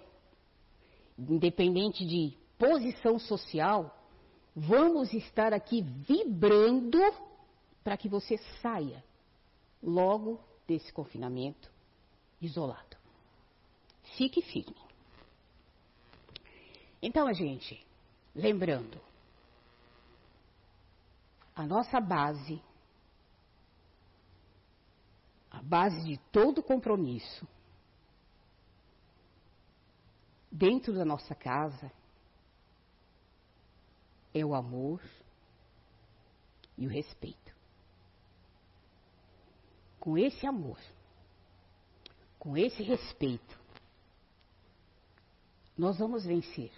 independente 1.18 2.06
de 2.06 2.36
posição 2.58 3.20
social, 3.20 3.96
vamos 4.56 5.14
estar 5.14 5.54
aqui 5.54 5.82
vibrando 5.82 7.00
para 7.84 7.98
que 7.98 8.08
você 8.08 8.38
saia 8.62 9.04
logo 9.84 10.40
desse 10.68 10.92
confinamento 10.94 11.70
isolado. 12.42 12.98
Fique 14.18 14.42
firme. 14.42 14.76
Então, 17.02 17.32
gente, 17.34 17.86
lembrando, 18.34 19.00
a 21.56 21.66
nossa 21.66 22.00
base 22.00 22.62
a 25.56 25.62
base 25.62 26.04
de 26.04 26.18
todo 26.32 26.62
compromisso 26.62 27.48
dentro 30.52 30.94
da 30.94 31.06
nossa 31.06 31.34
casa 31.34 31.90
é 34.36 34.46
o 34.46 34.54
amor 34.54 35.02
e 36.78 36.86
o 36.86 36.90
respeito. 36.90 37.56
Com 39.98 40.18
esse 40.18 40.46
amor, 40.46 40.78
com 42.38 42.58
esse 42.58 42.84
respeito, 42.84 43.58
nós 45.78 45.98
vamos 45.98 46.26
vencer 46.26 46.70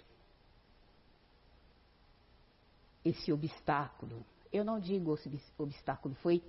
esse 3.04 3.32
obstáculo. 3.32 4.24
Eu 4.52 4.64
não 4.64 4.78
digo 4.78 5.18
obstáculo, 5.58 6.14
foi 6.16 6.40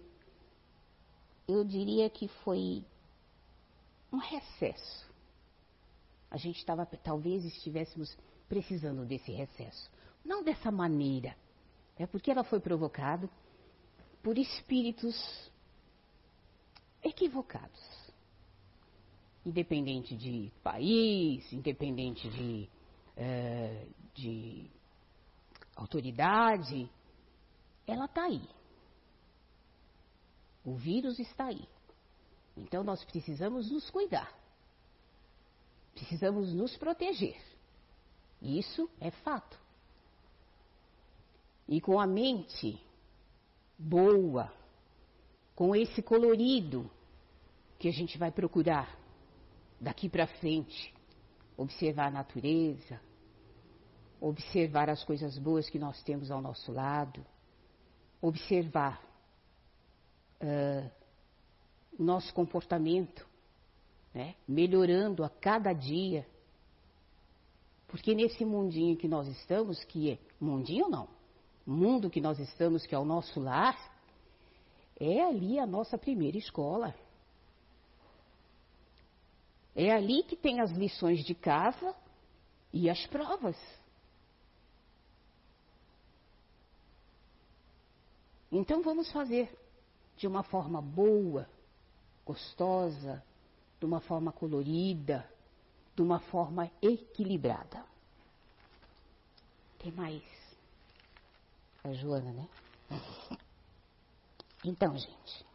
eu 1.48 1.64
diria 1.66 2.08
que 2.08 2.28
foi 2.28 2.86
um 4.14 4.18
recesso. 4.18 5.10
A 6.30 6.38
gente 6.38 6.58
estava, 6.58 6.86
talvez 6.86 7.44
estivéssemos 7.44 8.16
precisando 8.48 9.04
desse 9.06 9.32
recesso. 9.32 9.90
Não 10.30 10.44
dessa 10.44 10.70
maneira. 10.70 11.36
É 11.98 12.06
porque 12.06 12.30
ela 12.30 12.44
foi 12.44 12.60
provocada 12.60 13.28
por 14.22 14.38
espíritos 14.38 15.52
equivocados. 17.04 17.82
Independente 19.44 20.16
de 20.16 20.52
país, 20.62 21.52
independente 21.52 22.30
de, 22.30 22.70
é, 23.18 23.88
de 24.14 24.70
autoridade, 25.76 26.88
ela 27.88 28.06
está 28.06 28.26
aí. 28.26 28.48
O 30.64 30.76
vírus 30.76 31.18
está 31.18 31.46
aí. 31.46 31.68
Então 32.56 32.84
nós 32.84 33.04
precisamos 33.04 33.72
nos 33.72 33.90
cuidar. 33.90 34.32
Precisamos 35.96 36.54
nos 36.54 36.78
proteger. 36.78 37.42
Isso 38.40 38.88
é 39.02 39.10
fato. 39.10 39.69
E 41.70 41.80
com 41.80 42.00
a 42.00 42.08
mente 42.08 42.84
boa, 43.78 44.52
com 45.54 45.76
esse 45.76 46.02
colorido 46.02 46.90
que 47.78 47.88
a 47.88 47.92
gente 47.92 48.18
vai 48.18 48.32
procurar 48.32 49.00
daqui 49.80 50.10
para 50.10 50.26
frente, 50.26 50.92
observar 51.56 52.08
a 52.08 52.12
natureza, 52.12 53.00
observar 54.20 54.90
as 54.90 55.04
coisas 55.04 55.38
boas 55.38 55.70
que 55.70 55.78
nós 55.78 56.02
temos 56.02 56.32
ao 56.32 56.42
nosso 56.42 56.72
lado, 56.72 57.24
observar 58.20 59.00
uh, 60.42 60.92
nosso 62.00 62.34
comportamento, 62.34 63.28
né? 64.12 64.34
melhorando 64.48 65.24
a 65.24 65.30
cada 65.30 65.72
dia. 65.72 66.28
Porque 67.88 68.16
nesse 68.16 68.44
mundinho 68.44 68.98
que 68.98 69.08
nós 69.08 69.28
estamos, 69.28 69.84
que 69.84 70.10
é 70.14 70.20
mundinho 70.40 70.90
não, 70.90 71.19
mundo 71.70 72.10
que 72.10 72.20
nós 72.20 72.40
estamos, 72.40 72.86
que 72.86 72.96
é 72.96 73.00
o 73.00 73.06
nosso 73.06 73.40
lar, 73.40 73.78
é 75.00 75.22
ali 75.22 75.60
a 75.60 75.66
nossa 75.66 75.98
primeira 75.98 76.38
escola. 76.38 76.94
É 79.76 79.92
ali 79.92 80.24
que 80.24 80.36
tem 80.36 80.60
as 80.60 80.72
lições 80.72 81.24
de 81.24 81.34
casa 81.34 81.96
e 82.74 82.90
as 82.90 83.06
provas. 83.08 83.58
Então 88.52 88.82
vamos 88.82 89.12
fazer 89.12 89.56
de 90.18 90.28
uma 90.28 90.44
forma 90.44 90.82
boa, 90.82 91.48
gostosa, 92.26 93.24
de 93.80 93.86
uma 93.86 94.02
forma 94.02 94.32
colorida, 94.32 95.30
de 95.96 96.02
uma 96.02 96.20
forma 96.20 96.70
equilibrada. 96.82 97.86
Tem 99.78 99.92
mais. 99.94 100.39
A 101.84 101.94
Joana, 101.94 102.32
né? 102.32 102.48
Então, 104.64 104.98
gente, 104.98 105.46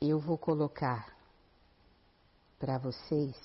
eu 0.00 0.18
vou 0.18 0.36
colocar 0.36 1.14
para 2.58 2.78
vocês 2.78 3.36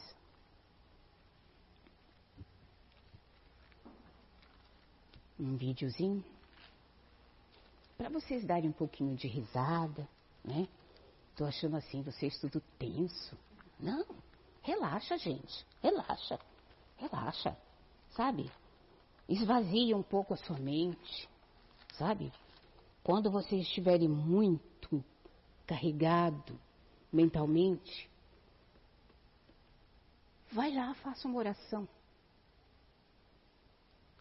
um 5.40 5.56
videozinho 5.56 6.24
para 7.98 8.10
vocês 8.10 8.44
darem 8.44 8.70
um 8.70 8.74
pouquinho 8.74 9.16
de 9.16 9.28
risada, 9.28 10.08
né? 10.44 10.68
Tô 11.36 11.46
achando 11.46 11.78
assim, 11.78 12.02
vocês 12.02 12.38
tudo 12.40 12.62
tenso. 12.78 13.38
Não, 13.80 14.06
relaxa, 14.62 15.18
gente, 15.18 15.66
relaxa, 15.82 16.40
relaxa, 16.98 17.58
sabe? 18.12 18.52
Esvazia 19.28 19.96
um 19.96 20.04
pouco 20.04 20.34
a 20.34 20.38
sua 20.38 20.58
mente, 20.58 21.30
sabe? 21.98 22.32
Quando 23.04 23.30
vocês 23.32 23.62
estiverem 23.62 24.08
muito 24.08 25.04
carregado 25.66 26.60
mentalmente, 27.12 28.10
vai 30.52 30.74
lá, 30.74 30.94
faça 30.96 31.28
uma 31.28 31.38
oração. 31.38 31.88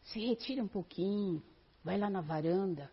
Se 0.04 0.20
retira 0.20 0.62
um 0.62 0.68
pouquinho, 0.68 1.42
vai 1.82 1.98
lá 1.98 2.10
na 2.10 2.20
varanda, 2.20 2.90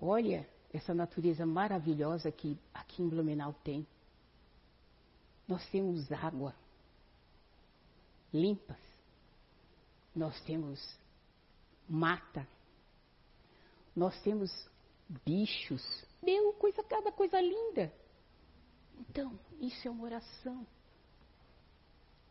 Olha 0.00 0.48
essa 0.72 0.94
natureza 0.94 1.44
maravilhosa 1.44 2.32
que 2.32 2.58
aqui 2.72 3.02
em 3.02 3.08
Blumenau 3.08 3.52
tem. 3.62 3.86
Nós 5.46 5.68
temos 5.68 6.10
água 6.10 6.54
limpas. 8.32 8.78
Nós 10.16 10.40
temos 10.42 10.80
mata. 11.90 12.46
Nós 13.94 14.18
temos 14.22 14.50
bichos. 15.26 15.82
Meu, 16.22 16.52
coisa, 16.52 16.82
cada 16.84 17.10
coisa 17.10 17.40
linda. 17.40 17.92
Então, 19.00 19.38
isso 19.60 19.88
é 19.88 19.90
uma 19.90 20.04
oração. 20.04 20.64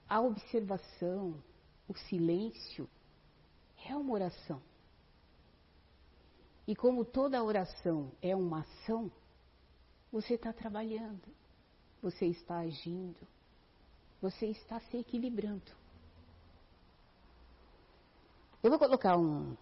A 0.07 0.21
observação, 0.21 1.43
o 1.87 1.93
silêncio, 1.93 2.89
é 3.85 3.95
uma 3.95 4.13
oração. 4.13 4.61
E 6.65 6.75
como 6.75 7.03
toda 7.03 7.43
oração 7.43 8.11
é 8.21 8.35
uma 8.35 8.61
ação, 8.61 9.11
você 10.11 10.35
está 10.35 10.53
trabalhando, 10.53 11.23
você 12.01 12.27
está 12.27 12.59
agindo, 12.59 13.27
você 14.21 14.47
está 14.47 14.79
se 14.79 14.97
equilibrando. 14.97 15.78
Eu 18.63 18.69
vou 18.69 18.79
colocar 18.79 19.17
um, 19.17 19.55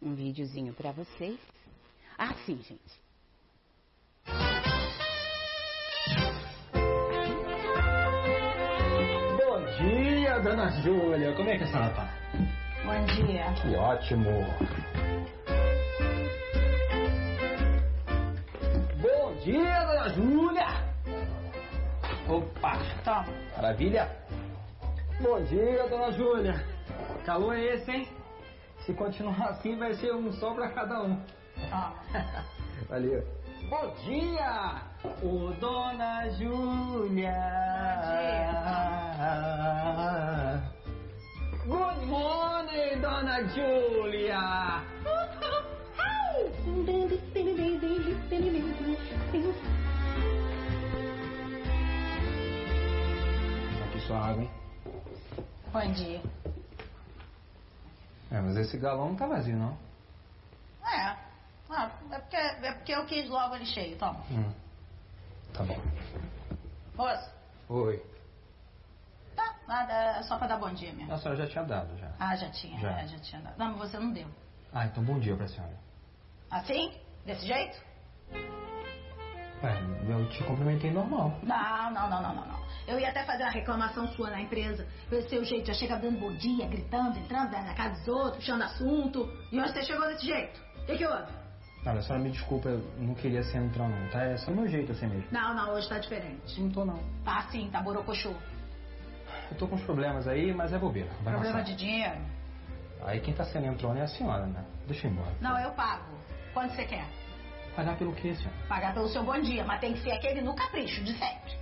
um 0.00 0.14
videozinho 0.14 0.72
para 0.72 0.92
vocês. 0.92 1.38
Ah, 2.18 2.34
sim, 2.46 2.60
gente. 2.62 3.02
Bom 9.38 9.64
dia, 9.78 10.38
dona 10.40 10.70
Júlia. 10.82 11.34
Como 11.34 11.48
é 11.48 11.58
que 11.58 11.64
a 11.64 11.66
senhora 11.66 11.94
tá? 11.94 12.14
Bom 12.84 13.04
dia. 13.26 13.52
Que 13.54 13.74
ótimo. 13.74 14.30
dia, 19.44 19.84
dona 19.84 20.08
Júlia! 20.10 20.66
Opa! 22.28 22.78
Toma. 23.04 23.26
Maravilha! 23.56 24.08
Bom 25.20 25.42
dia, 25.42 25.88
dona 25.88 26.12
Júlia! 26.12 26.64
Calor 27.24 27.54
é 27.54 27.74
esse, 27.74 27.90
hein? 27.90 28.08
Se 28.84 28.92
continuar 28.92 29.50
assim, 29.50 29.76
vai 29.76 29.94
ser 29.94 30.12
um 30.14 30.32
só 30.32 30.54
pra 30.54 30.68
cada 30.70 31.02
um. 31.02 31.16
Toma. 31.70 31.94
Valeu! 32.88 33.24
Bom 33.70 33.94
dia! 34.04 34.82
Ô, 35.22 35.52
dona 35.60 36.28
Júlia! 36.30 37.32
Bom 37.78 38.02
dia! 38.10 39.42
Good 41.64 42.06
morning, 42.06 43.00
dona 43.00 43.44
Júlia! 43.48 44.82
Aqui 53.86 54.00
sua 54.06 54.18
água, 54.18 54.42
hein? 54.42 54.50
Bom 55.72 55.92
dia. 55.92 56.20
É, 58.32 58.40
mas 58.40 58.56
esse 58.56 58.78
galão 58.78 59.10
não 59.10 59.16
tá 59.16 59.26
vazio, 59.26 59.56
não. 59.56 59.76
É. 60.84 61.16
Ah, 61.70 61.90
é, 62.10 62.18
porque, 62.18 62.36
é 62.36 62.72
porque 62.72 62.92
eu 62.92 63.04
quis 63.04 63.28
logo 63.28 63.54
ele 63.54 63.66
cheio, 63.66 63.96
toma. 63.98 64.20
Hum. 64.30 64.52
Tá 65.52 65.62
bom. 65.64 65.78
Moça. 66.96 67.32
Oi. 67.68 68.02
Tá, 69.36 69.54
nada, 69.68 69.92
é 70.18 70.22
só 70.22 70.38
pra 70.38 70.46
dar 70.46 70.58
bom 70.58 70.72
dia 70.72 70.92
mesmo. 70.94 71.12
A 71.12 71.18
senhora 71.18 71.44
já 71.44 71.46
tinha 71.46 71.64
dado, 71.64 71.96
já. 71.98 72.10
Ah, 72.18 72.34
já 72.34 72.50
tinha, 72.50 72.78
Já. 72.80 73.00
é, 73.00 73.06
já 73.06 73.18
tinha 73.18 73.42
dado. 73.42 73.58
Não, 73.58 73.76
mas 73.76 73.90
você 73.90 73.98
não 73.98 74.12
deu. 74.12 74.28
Ah, 74.72 74.86
então 74.86 75.04
bom 75.04 75.18
dia 75.18 75.36
pra 75.36 75.46
senhora. 75.46 75.76
Assim? 76.50 76.98
Desse 77.26 77.46
jeito? 77.46 77.80
É, 79.62 80.12
eu 80.12 80.28
te 80.28 80.42
cumprimentei 80.44 80.90
normal. 80.90 81.38
Não, 81.42 81.92
não, 81.92 82.10
não, 82.10 82.22
não, 82.22 82.34
não, 82.34 82.46
não. 82.46 82.62
Eu 82.86 82.98
ia 82.98 83.10
até 83.10 83.24
fazer 83.24 83.44
uma 83.44 83.52
reclamação 83.52 84.08
sua 84.08 84.30
na 84.30 84.40
empresa. 84.40 84.86
Pelo 85.08 85.22
seu 85.28 85.44
jeito, 85.44 85.66
já 85.66 85.74
chega 85.74 85.96
dando 85.96 86.18
bom 86.18 86.32
dia, 86.34 86.66
gritando, 86.66 87.16
entrando 87.18 87.52
na 87.52 87.74
casa 87.74 87.94
dos 88.00 88.08
outros, 88.08 88.36
puxando 88.38 88.62
assunto. 88.62 89.28
E 89.52 89.60
hoje 89.60 89.72
você 89.72 89.82
chegou 89.84 90.06
desse 90.08 90.26
jeito. 90.26 90.60
O 90.82 90.86
que, 90.86 90.98
que 90.98 91.06
houve? 91.06 91.32
Olha, 91.86 91.98
a 91.98 92.02
senhora 92.02 92.22
me 92.24 92.30
desculpa, 92.30 92.68
eu 92.68 92.78
não 92.98 93.14
queria 93.14 93.42
ser 93.44 93.58
entrão 93.58 93.88
não, 93.88 94.08
tá? 94.10 94.22
É 94.22 94.36
só 94.36 94.50
meu 94.52 94.68
jeito 94.68 94.92
assim 94.92 95.06
mesmo. 95.06 95.26
Não, 95.30 95.54
não, 95.54 95.74
hoje 95.74 95.88
tá 95.88 95.98
diferente. 95.98 96.60
Não 96.60 96.70
tô 96.70 96.84
não. 96.84 96.98
Tá 97.24 97.42
sim, 97.50 97.68
tá 97.70 97.80
borocochô. 97.80 98.32
Eu 99.50 99.56
tô 99.58 99.66
com 99.68 99.74
uns 99.76 99.82
problemas 99.82 100.26
aí, 100.28 100.52
mas 100.52 100.72
é 100.72 100.78
bobeira. 100.78 101.08
Vai 101.22 101.34
Problema 101.34 101.58
passar. 101.58 101.70
de 101.70 101.76
dinheiro? 101.76 102.18
Aí 103.04 103.20
quem 103.20 103.34
tá 103.34 103.44
sendo 103.44 103.66
entrona 103.66 104.00
é 104.00 104.02
a 104.02 104.08
senhora, 104.08 104.46
né? 104.46 104.64
Deixa 104.86 105.06
eu 105.06 105.10
ir 105.10 105.14
embora. 105.14 105.32
Não, 105.40 105.58
eu 105.58 105.72
pago. 105.72 106.04
Quanto 106.54 106.74
você 106.74 106.84
quer? 106.84 107.04
Pagar 107.74 107.96
pelo 107.96 108.12
quê, 108.14 108.34
senhora? 108.34 108.56
Pagar 108.68 108.92
pelo 108.92 109.08
seu 109.08 109.24
bom 109.24 109.40
dia, 109.40 109.64
mas 109.64 109.80
tem 109.80 109.94
que 109.94 110.00
ser 110.02 110.12
aquele 110.12 110.42
no 110.42 110.54
capricho 110.54 111.02
de 111.02 111.12
sempre. 111.18 111.52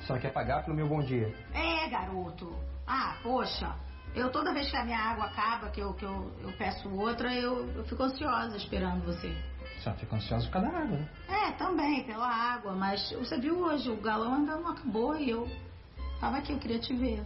Senhora 0.00 0.22
quer 0.22 0.32
pagar 0.32 0.62
pelo 0.64 0.76
meu 0.76 0.88
bom 0.88 1.02
dia? 1.02 1.34
É, 1.52 1.88
garoto. 1.88 2.56
Ah, 2.86 3.16
poxa. 3.22 3.74
Eu 4.14 4.30
toda 4.30 4.54
vez 4.54 4.70
que 4.70 4.76
a 4.76 4.84
minha 4.84 4.98
água 4.98 5.26
acaba, 5.26 5.68
que 5.68 5.80
eu, 5.80 5.92
que 5.94 6.04
eu, 6.04 6.32
eu 6.40 6.52
peço 6.52 6.88
outra, 6.88 7.34
eu, 7.34 7.68
eu 7.74 7.84
fico 7.84 8.02
ansiosa 8.02 8.56
esperando 8.56 9.04
você. 9.04 9.36
Só 9.80 9.92
fica 9.94 10.16
ansiosa 10.16 10.46
por 10.46 10.52
causa 10.52 10.70
da 10.70 10.78
água, 10.78 10.96
né? 10.96 11.08
É, 11.28 11.52
também, 11.52 12.04
pela 12.04 12.28
água, 12.28 12.72
mas 12.72 13.10
você 13.10 13.38
viu 13.38 13.58
hoje, 13.58 13.90
o 13.90 14.00
galão 14.00 14.34
ainda 14.34 14.56
não 14.56 14.70
acabou 14.70 15.16
e 15.16 15.28
eu 15.28 15.48
tava 16.20 16.38
aqui, 16.38 16.52
eu 16.52 16.58
queria 16.58 16.78
te 16.78 16.94
ver. 16.94 17.22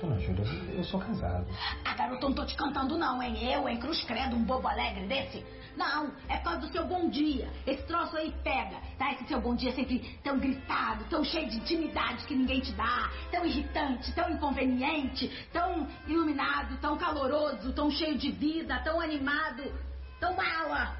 Dona 0.00 0.18
Júlia, 0.18 0.44
eu 0.76 0.84
sou 0.84 1.00
casado. 1.00 1.46
Ah, 1.84 1.94
garoto, 1.94 2.28
não 2.28 2.34
tô 2.34 2.44
te 2.44 2.56
cantando 2.56 2.98
não, 2.98 3.22
hein? 3.22 3.36
Eu, 3.52 3.68
hein? 3.68 3.78
Cruz 3.78 4.02
Credo, 4.04 4.36
um 4.36 4.42
bobo 4.42 4.66
alegre 4.66 5.06
desse? 5.06 5.44
Não, 5.76 6.12
é 6.28 6.36
por 6.38 6.44
causa 6.44 6.60
do 6.60 6.72
seu 6.72 6.86
bom 6.86 7.08
dia. 7.08 7.48
Esse 7.66 7.82
troço 7.84 8.16
aí 8.16 8.32
pega, 8.42 8.76
tá? 8.98 9.12
Esse 9.12 9.26
seu 9.26 9.40
bom 9.40 9.54
dia 9.54 9.72
sempre 9.72 10.00
tão 10.22 10.38
gritado, 10.38 11.04
tão 11.04 11.24
cheio 11.24 11.48
de 11.48 11.56
intimidade 11.56 12.24
que 12.26 12.34
ninguém 12.34 12.60
te 12.60 12.72
dá, 12.72 13.10
tão 13.30 13.46
irritante, 13.46 14.12
tão 14.12 14.30
inconveniente, 14.30 15.30
tão 15.52 15.86
iluminado, 16.06 16.76
tão 16.80 16.96
caloroso, 16.96 17.72
tão 17.72 17.90
cheio 17.90 18.18
de 18.18 18.30
vida, 18.30 18.80
tão 18.80 19.00
animado, 19.00 19.72
tão 20.20 20.34
mala. 20.34 20.96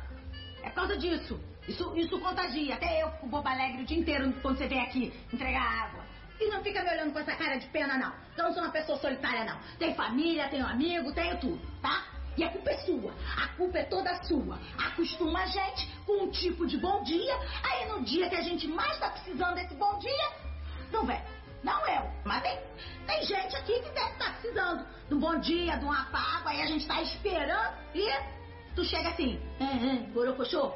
É 0.63 0.69
por 0.69 0.77
causa 0.77 0.97
disso. 0.97 1.39
Isso, 1.69 1.97
isso 1.97 2.19
contagia. 2.21 2.75
Até 2.75 3.03
eu 3.03 3.11
fico 3.13 3.27
bobo 3.27 3.49
alegre 3.49 3.83
o 3.83 3.87
dia 3.87 3.99
inteiro 3.99 4.33
quando 4.41 4.59
você 4.59 4.67
vem 4.67 4.81
aqui 4.81 5.13
entregar 5.33 5.63
água. 5.85 6.04
E 6.41 6.49
não 6.51 6.63
fica 6.63 6.83
me 6.83 6.91
olhando 6.91 7.13
com 7.13 7.19
essa 7.21 7.37
cara 7.37 7.57
de 7.57 7.67
pena, 7.69 7.97
não. 7.97 8.13
Eu 8.37 8.45
não 8.45 8.53
sou 8.53 8.63
uma 8.63 8.73
pessoa 8.73 8.99
solitária, 8.99 9.45
não. 9.45 9.59
Tenho 9.79 9.95
família, 9.95 10.49
tenho 10.49 10.67
amigo, 10.67 11.13
tenho 11.13 11.39
tudo, 11.39 11.61
tá? 11.81 12.05
E 12.37 12.43
a 12.43 12.51
culpa 12.51 12.71
é 12.71 12.79
sua. 12.79 13.15
A 13.37 13.49
culpa 13.57 13.79
é 13.79 13.85
toda 13.85 14.23
sua. 14.25 14.59
Acostuma 14.79 15.43
a 15.43 15.47
gente 15.47 15.89
com 16.05 16.25
um 16.25 16.31
tipo 16.31 16.67
de 16.67 16.77
bom 16.79 17.03
dia. 17.05 17.35
Aí 17.63 17.89
no 17.89 18.03
dia 18.03 18.29
que 18.29 18.35
a 18.35 18.43
gente 18.43 18.67
mais 18.67 18.99
tá 18.99 19.11
precisando 19.11 19.55
desse 19.55 19.75
bom 19.75 19.99
dia, 19.99 20.33
não 20.91 21.07
vem. 21.07 21.23
Não 21.63 21.87
eu. 21.87 22.11
Mas 22.25 22.43
tem, 22.43 22.59
tem 23.07 23.23
gente 23.25 23.57
aqui 23.57 23.75
que 23.75 23.91
deve 23.91 24.13
estar 24.13 24.25
tá 24.27 24.33
precisando 24.33 24.87
de 25.09 25.15
um 25.15 25.21
bom 25.21 25.39
dia, 25.39 25.77
de 25.77 25.85
um 25.85 25.93
apago. 25.93 26.49
Aí 26.49 26.61
a 26.61 26.67
gente 26.67 26.87
tá 26.87 27.01
esperando 27.01 27.75
e 27.95 28.11
tu 28.75 28.85
chega 28.85 29.11
assim. 29.11 29.41
É, 29.61 29.65
é, 29.65 29.97
borocochô. 30.11 30.75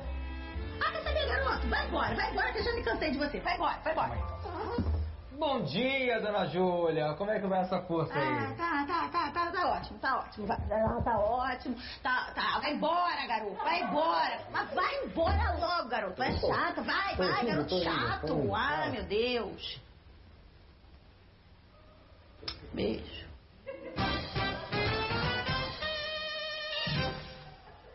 Ah, 0.81 0.93
quer 0.93 1.03
saber, 1.03 1.27
garoto? 1.27 1.67
Vai 1.67 1.87
embora, 1.89 2.15
vai 2.15 2.31
embora 2.31 2.53
que 2.53 2.59
eu 2.59 2.65
já 2.65 2.73
me 2.73 2.85
cansei 2.85 3.11
de 3.11 3.19
você. 3.19 3.41
Vai 3.41 3.57
embora, 3.57 3.81
vai 3.83 3.93
embora. 3.93 4.98
Bom 5.39 5.63
dia, 5.63 6.21
dona 6.21 6.47
Júlia. 6.47 7.15
Como 7.15 7.31
é 7.31 7.39
que 7.39 7.47
vai 7.47 7.61
essa 7.61 7.81
força 7.83 8.13
aí? 8.13 8.27
Ah, 8.27 8.55
tá, 8.57 8.85
tá, 8.89 9.09
tá, 9.09 9.31
tá, 9.31 9.53
tá 9.53 9.71
ótimo, 9.71 9.99
tá 10.01 10.19
ótimo. 10.19 10.47
Vai, 10.49 10.59
tá, 11.05 11.19
ótimo. 11.21 11.77
Tá, 12.03 12.33
tá. 12.35 12.59
Vai 12.59 12.73
embora, 12.75 13.27
garoto. 13.29 13.55
Vai 13.55 13.83
embora. 13.83 14.41
Mas 14.51 14.75
vai 14.75 15.05
embora 15.05 15.53
logo, 15.61 15.89
garoto. 15.89 16.21
É 16.21 16.33
chato. 16.33 16.83
Vai, 16.83 17.15
vai, 17.15 17.47
garoto. 17.47 17.81
Chato. 17.81 18.53
Ah, 18.53 18.91
meu 18.91 19.05
Deus. 19.05 19.81
Beijo. 22.75 23.29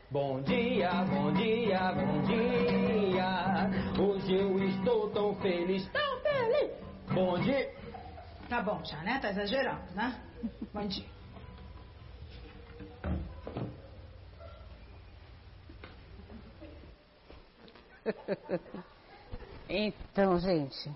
Bom 0.09 0.41
dia, 0.43 0.91
bom 1.09 1.33
dia, 1.33 1.91
bom 1.91 2.21
dia. 2.21 3.69
Hoje 3.99 4.33
eu 4.33 4.63
estou 4.63 5.09
tão 5.09 5.35
feliz, 5.41 5.85
tão 5.89 6.21
feliz. 6.21 6.82
Bom 7.13 7.39
dia. 7.39 7.71
Tá 8.49 8.59
bom 8.63 8.83
já, 8.83 9.01
né? 9.03 9.19
Tá 9.19 9.29
exagerando, 9.29 9.93
né? 9.93 10.19
Bom 10.73 10.87
dia. 10.87 11.05
Então, 19.75 20.37
gente, 20.39 20.91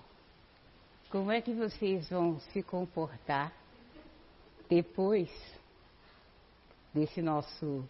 como 1.10 1.32
é 1.32 1.42
que 1.42 1.54
vocês 1.54 2.10
vão 2.10 2.40
se 2.40 2.62
comportar 2.62 3.52
depois 4.70 5.32
desse 6.94 7.22
nosso 7.22 7.88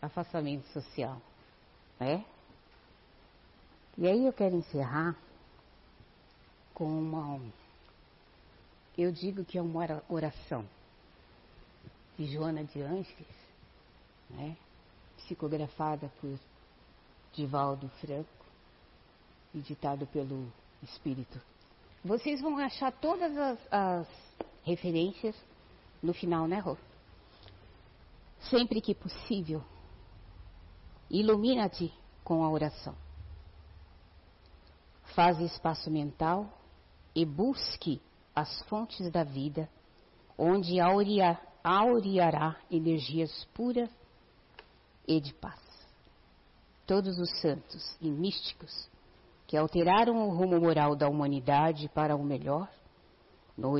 afastamento 0.00 0.66
social, 0.68 1.20
né? 1.98 2.24
E 3.98 4.06
aí 4.06 4.24
eu 4.24 4.32
quero 4.32 4.56
encerrar 4.56 5.14
com 6.72 6.86
uma 6.86 7.34
eu 9.02 9.10
digo 9.10 9.44
que 9.44 9.56
é 9.56 9.62
uma 9.62 10.02
oração 10.08 10.64
de 12.18 12.26
Joana 12.26 12.64
de 12.64 12.82
Anges, 12.82 13.26
né? 14.28 14.56
psicografada 15.16 16.10
por 16.20 16.38
Divaldo 17.32 17.88
Franco 18.00 18.28
e 19.54 19.60
ditado 19.60 20.06
pelo 20.06 20.52
Espírito. 20.82 21.40
Vocês 22.04 22.40
vão 22.40 22.58
achar 22.58 22.92
todas 22.92 23.36
as, 23.36 23.58
as 23.70 24.08
referências 24.64 25.36
no 26.02 26.12
final, 26.12 26.46
né, 26.46 26.58
Rô? 26.58 26.76
Sempre 28.40 28.80
que 28.80 28.94
possível, 28.94 29.62
ilumina-te 31.10 31.92
com 32.24 32.42
a 32.42 32.50
oração. 32.50 32.94
Faz 35.14 35.38
espaço 35.40 35.90
mental 35.90 36.50
e 37.14 37.24
busque 37.24 38.00
as 38.34 38.62
fontes 38.62 39.10
da 39.10 39.24
vida, 39.24 39.68
onde 40.36 40.78
aureará 40.80 42.56
energias 42.70 43.44
puras 43.52 43.90
e 45.06 45.20
de 45.20 45.34
paz. 45.34 45.60
Todos 46.86 47.18
os 47.18 47.30
santos 47.40 47.96
e 48.00 48.10
místicos 48.10 48.88
que 49.46 49.56
alteraram 49.56 50.28
o 50.28 50.32
rumo 50.32 50.60
moral 50.60 50.94
da 50.94 51.08
humanidade 51.08 51.88
para 51.88 52.14
o 52.14 52.22
melhor, 52.22 52.68
no, 53.56 53.74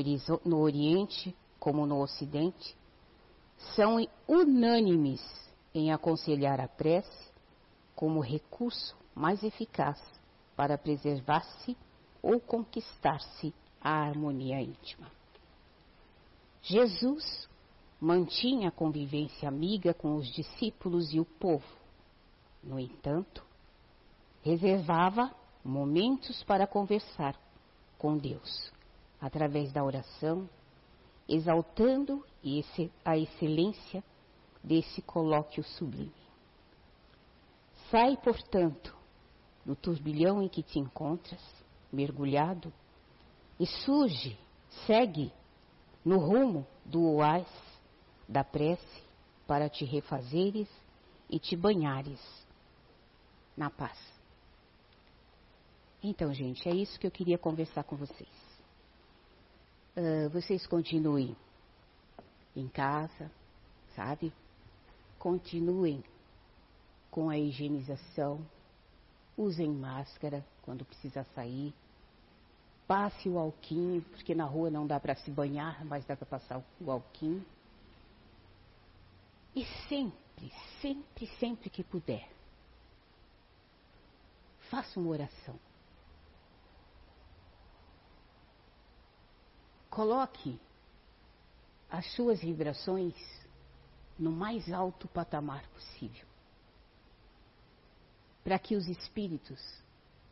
no 0.45 0.59
Oriente 0.59 1.35
como 1.59 1.85
no 1.85 2.01
Ocidente, 2.01 2.75
são 3.75 4.05
unânimes 4.27 5.21
em 5.73 5.91
aconselhar 5.91 6.59
a 6.59 6.67
prece 6.67 7.31
como 7.95 8.19
recurso 8.19 8.97
mais 9.15 9.43
eficaz 9.43 10.01
para 10.55 10.77
preservar-se 10.77 11.77
ou 12.21 12.39
conquistar-se 12.39 13.53
a 13.81 14.03
harmonia 14.03 14.61
íntima. 14.61 15.11
Jesus 16.61 17.49
mantinha 17.99 18.69
a 18.69 18.71
convivência 18.71 19.49
amiga 19.49 19.93
com 19.93 20.15
os 20.15 20.27
discípulos 20.33 21.11
e 21.13 21.19
o 21.19 21.25
povo. 21.25 21.65
No 22.63 22.79
entanto, 22.79 23.43
reservava 24.43 25.33
momentos 25.63 26.43
para 26.43 26.67
conversar 26.67 27.35
com 27.97 28.17
Deus, 28.17 28.71
através 29.19 29.71
da 29.71 29.83
oração, 29.83 30.47
exaltando 31.27 32.23
a 33.05 33.17
excelência 33.17 34.03
desse 34.63 35.01
colóquio 35.01 35.63
sublime. 35.63 36.11
Sai, 37.89 38.17
portanto, 38.17 38.95
do 39.65 39.75
turbilhão 39.75 40.41
em 40.41 40.47
que 40.47 40.63
te 40.63 40.79
encontras, 40.79 41.41
mergulhado, 41.91 42.73
e 43.61 43.67
surge, 43.67 44.35
segue 44.87 45.31
no 46.03 46.17
rumo 46.17 46.65
do 46.83 47.03
oás 47.13 47.47
da 48.27 48.43
prece 48.43 49.03
para 49.45 49.69
te 49.69 49.85
refazeres 49.85 50.67
e 51.29 51.37
te 51.37 51.55
banhares 51.55 52.19
na 53.55 53.69
paz. 53.69 53.99
Então, 56.01 56.33
gente, 56.33 56.67
é 56.67 56.73
isso 56.73 56.99
que 56.99 57.05
eu 57.05 57.11
queria 57.11 57.37
conversar 57.37 57.83
com 57.83 57.95
vocês. 57.95 58.27
Uh, 59.95 60.27
vocês 60.31 60.65
continuem 60.65 61.35
em 62.55 62.67
casa, 62.67 63.29
sabe? 63.95 64.33
Continuem 65.19 66.03
com 67.11 67.29
a 67.29 67.37
higienização, 67.37 68.43
usem 69.37 69.69
máscara 69.71 70.43
quando 70.63 70.83
precisa 70.83 71.23
sair, 71.35 71.71
passe 72.91 73.29
o 73.29 73.39
alquinho, 73.39 74.01
porque 74.01 74.35
na 74.35 74.43
rua 74.43 74.69
não 74.69 74.85
dá 74.85 74.99
para 74.99 75.15
se 75.15 75.31
banhar, 75.31 75.85
mas 75.85 76.03
dá 76.03 76.13
para 76.13 76.25
passar 76.25 76.61
o 76.81 76.91
alquinho. 76.91 77.41
E 79.55 79.63
sempre, 79.87 80.51
sempre, 80.81 81.27
sempre 81.39 81.69
que 81.69 81.85
puder, 81.85 82.29
faça 84.69 84.99
uma 84.99 85.09
oração. 85.09 85.57
Coloque 89.89 90.59
as 91.89 92.05
suas 92.11 92.41
vibrações 92.41 93.15
no 94.19 94.33
mais 94.33 94.69
alto 94.69 95.07
patamar 95.07 95.65
possível 95.69 96.27
para 98.43 98.59
que 98.59 98.75
os 98.75 98.89
espíritos 98.89 99.61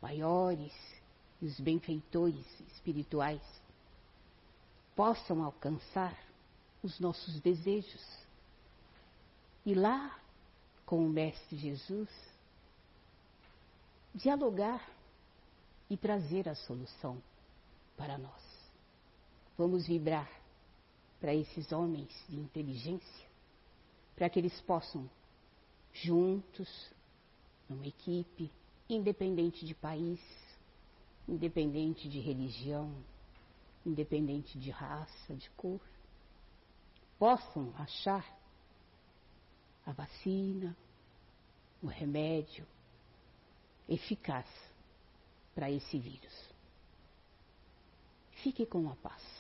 maiores 0.01 0.99
e 1.42 1.46
os 1.46 1.60
benfeitores 1.60 2.46
espirituais 2.72 3.42
possam 4.96 5.44
alcançar 5.44 6.18
os 6.84 7.00
nossos 7.00 7.40
desejos. 7.42 8.06
E 9.66 9.74
lá, 9.74 10.20
com 10.86 11.06
o 11.06 11.10
Mestre 11.10 11.58
Jesus, 11.58 12.10
dialogar 14.14 14.86
e 15.90 15.96
trazer 15.96 16.50
a 16.50 16.56
solução 16.56 17.22
para 17.96 18.18
nós. 18.18 18.42
Vamos 19.58 19.88
vibrar 19.88 20.30
para 21.20 21.34
esses 21.34 21.72
homens 21.72 22.10
de 22.30 22.38
inteligência, 22.38 23.28
para 24.16 24.30
que 24.30 24.40
eles 24.40 24.60
possam, 24.62 25.10
juntos, 25.94 26.70
numa 27.68 27.86
equipe, 27.86 28.52
independente 28.90 29.66
de 29.66 29.76
país, 29.76 30.20
independente 31.30 32.09
de 32.09 32.19
religião, 32.19 32.91
independente 33.86 34.57
de 34.57 34.71
raça, 34.71 35.36
de 35.36 35.49
cor, 35.51 35.80
possam 37.17 37.73
achar 37.77 38.25
a 39.86 39.91
vacina, 39.91 40.75
o 41.82 41.88
remédio 41.88 42.65
eficaz 43.88 44.47
para 45.53 45.69
esse 45.71 45.97
vírus. 45.99 46.49
Fique 48.43 48.65
com 48.65 48.89
a 48.89 48.95
paz. 48.95 49.39